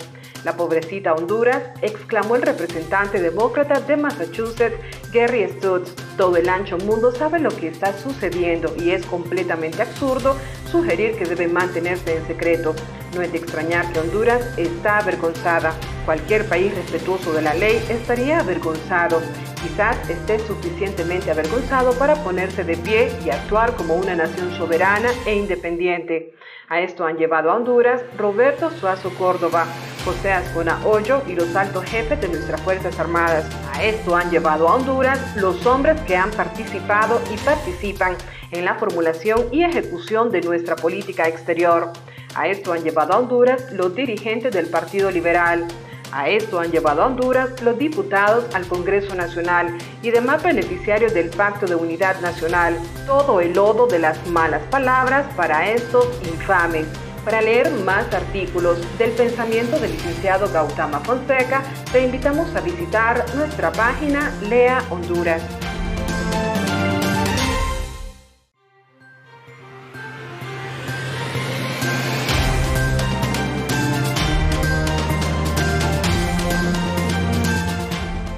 La 0.47 0.55
pobrecita 0.55 1.13
Honduras, 1.13 1.62
exclamó 1.81 2.38
el 2.38 2.41
representante 2.41 3.19
demócrata 3.19 3.81
de 3.81 3.97
Massachusetts, 3.97 4.77
Gary 5.12 5.45
Stutz. 5.49 5.93
Todo 6.15 6.38
el 6.38 6.47
ancho 6.47 6.77
mundo 6.77 7.12
sabe 7.12 7.39
lo 7.39 7.49
que 7.49 7.67
está 7.67 7.91
sucediendo 7.97 8.73
y 8.79 8.91
es 8.91 9.05
completamente 9.05 9.81
absurdo 9.81 10.38
sugerir 10.71 11.17
que 11.17 11.25
debe 11.25 11.49
mantenerse 11.49 12.15
en 12.15 12.25
secreto. 12.27 12.73
No 13.13 13.23
es 13.23 13.33
de 13.33 13.39
extrañar 13.39 13.91
que 13.91 13.99
Honduras 13.99 14.57
está 14.57 14.99
avergonzada. 14.99 15.73
Cualquier 16.05 16.47
país 16.47 16.73
respetuoso 16.73 17.33
de 17.33 17.41
la 17.41 17.53
ley 17.53 17.83
estaría 17.89 18.39
avergonzado. 18.39 19.21
Quizás 19.62 19.97
esté 20.10 20.39
suficientemente 20.39 21.29
avergonzado 21.29 21.91
para 21.99 22.23
ponerse 22.23 22.63
de 22.63 22.77
pie 22.77 23.12
y 23.25 23.31
actuar 23.31 23.75
como 23.75 23.95
una 23.95 24.15
nación 24.15 24.55
soberana 24.57 25.10
e 25.25 25.36
independiente. 25.36 26.33
A 26.69 26.82
esto 26.82 27.06
han 27.06 27.15
llevado 27.15 27.49
a 27.49 27.56
Honduras 27.56 28.01
Roberto 28.17 28.69
Suazo 28.71 29.10
Córdoba, 29.17 29.65
José 30.03 30.34
Ascona 30.34 30.86
Hoyo 30.86 31.21
y 31.25 31.34
los 31.34 31.56
altos 31.56 31.86
jefes 31.86 32.19
de 32.19 32.27
nuestras 32.27 32.60
Fuerzas 32.60 32.99
Armadas. 32.99 33.49
A 33.73 33.86
esto 33.86 34.17
han 34.17 34.30
llevado 34.30 34.67
a 34.67 34.75
Honduras 34.75 35.38
los 35.38 35.65
hombres 35.65 35.97
que 36.01 36.17
han 36.17 36.30
participado 36.32 37.21
y 37.34 37.38
participan 37.38 38.17
en 38.51 38.65
la 38.65 38.75
formulación 38.75 39.45
y 39.49 39.63
ejecución 39.63 40.30
de 40.30 40.41
nuestra 40.41 40.75
política 40.75 41.30
exterior. 41.30 41.93
A 42.36 42.49
esto 42.49 42.73
han 42.73 42.84
llevado 42.84 43.13
a 43.13 43.19
Honduras 43.19 43.71
los 43.71 43.95
dirigentes 43.95 44.51
del 44.51 44.67
Partido 44.67 45.10
Liberal. 45.10 45.65
A 46.11 46.29
esto 46.29 46.59
han 46.59 46.71
llevado 46.71 47.01
a 47.01 47.07
Honduras 47.07 47.61
los 47.61 47.77
diputados 47.77 48.45
al 48.53 48.65
Congreso 48.67 49.13
Nacional 49.13 49.77
y 50.01 50.11
demás 50.11 50.41
beneficiarios 50.41 51.13
del 51.13 51.29
Pacto 51.29 51.65
de 51.65 51.75
Unidad 51.75 52.19
Nacional. 52.21 52.77
Todo 53.05 53.41
el 53.41 53.53
lodo 53.53 53.87
de 53.87 53.99
las 53.99 54.25
malas 54.27 54.61
palabras 54.71 55.25
para 55.35 55.69
estos 55.69 56.07
infames. 56.23 56.87
Para 57.25 57.41
leer 57.41 57.69
más 57.83 58.13
artículos 58.13 58.79
del 58.97 59.11
pensamiento 59.11 59.77
del 59.79 59.91
licenciado 59.91 60.49
Gautama 60.49 61.01
Fonseca, 61.01 61.61
te 61.91 62.05
invitamos 62.05 62.55
a 62.55 62.61
visitar 62.61 63.25
nuestra 63.35 63.71
página 63.73 64.31
Lea 64.43 64.81
Honduras. 64.89 65.41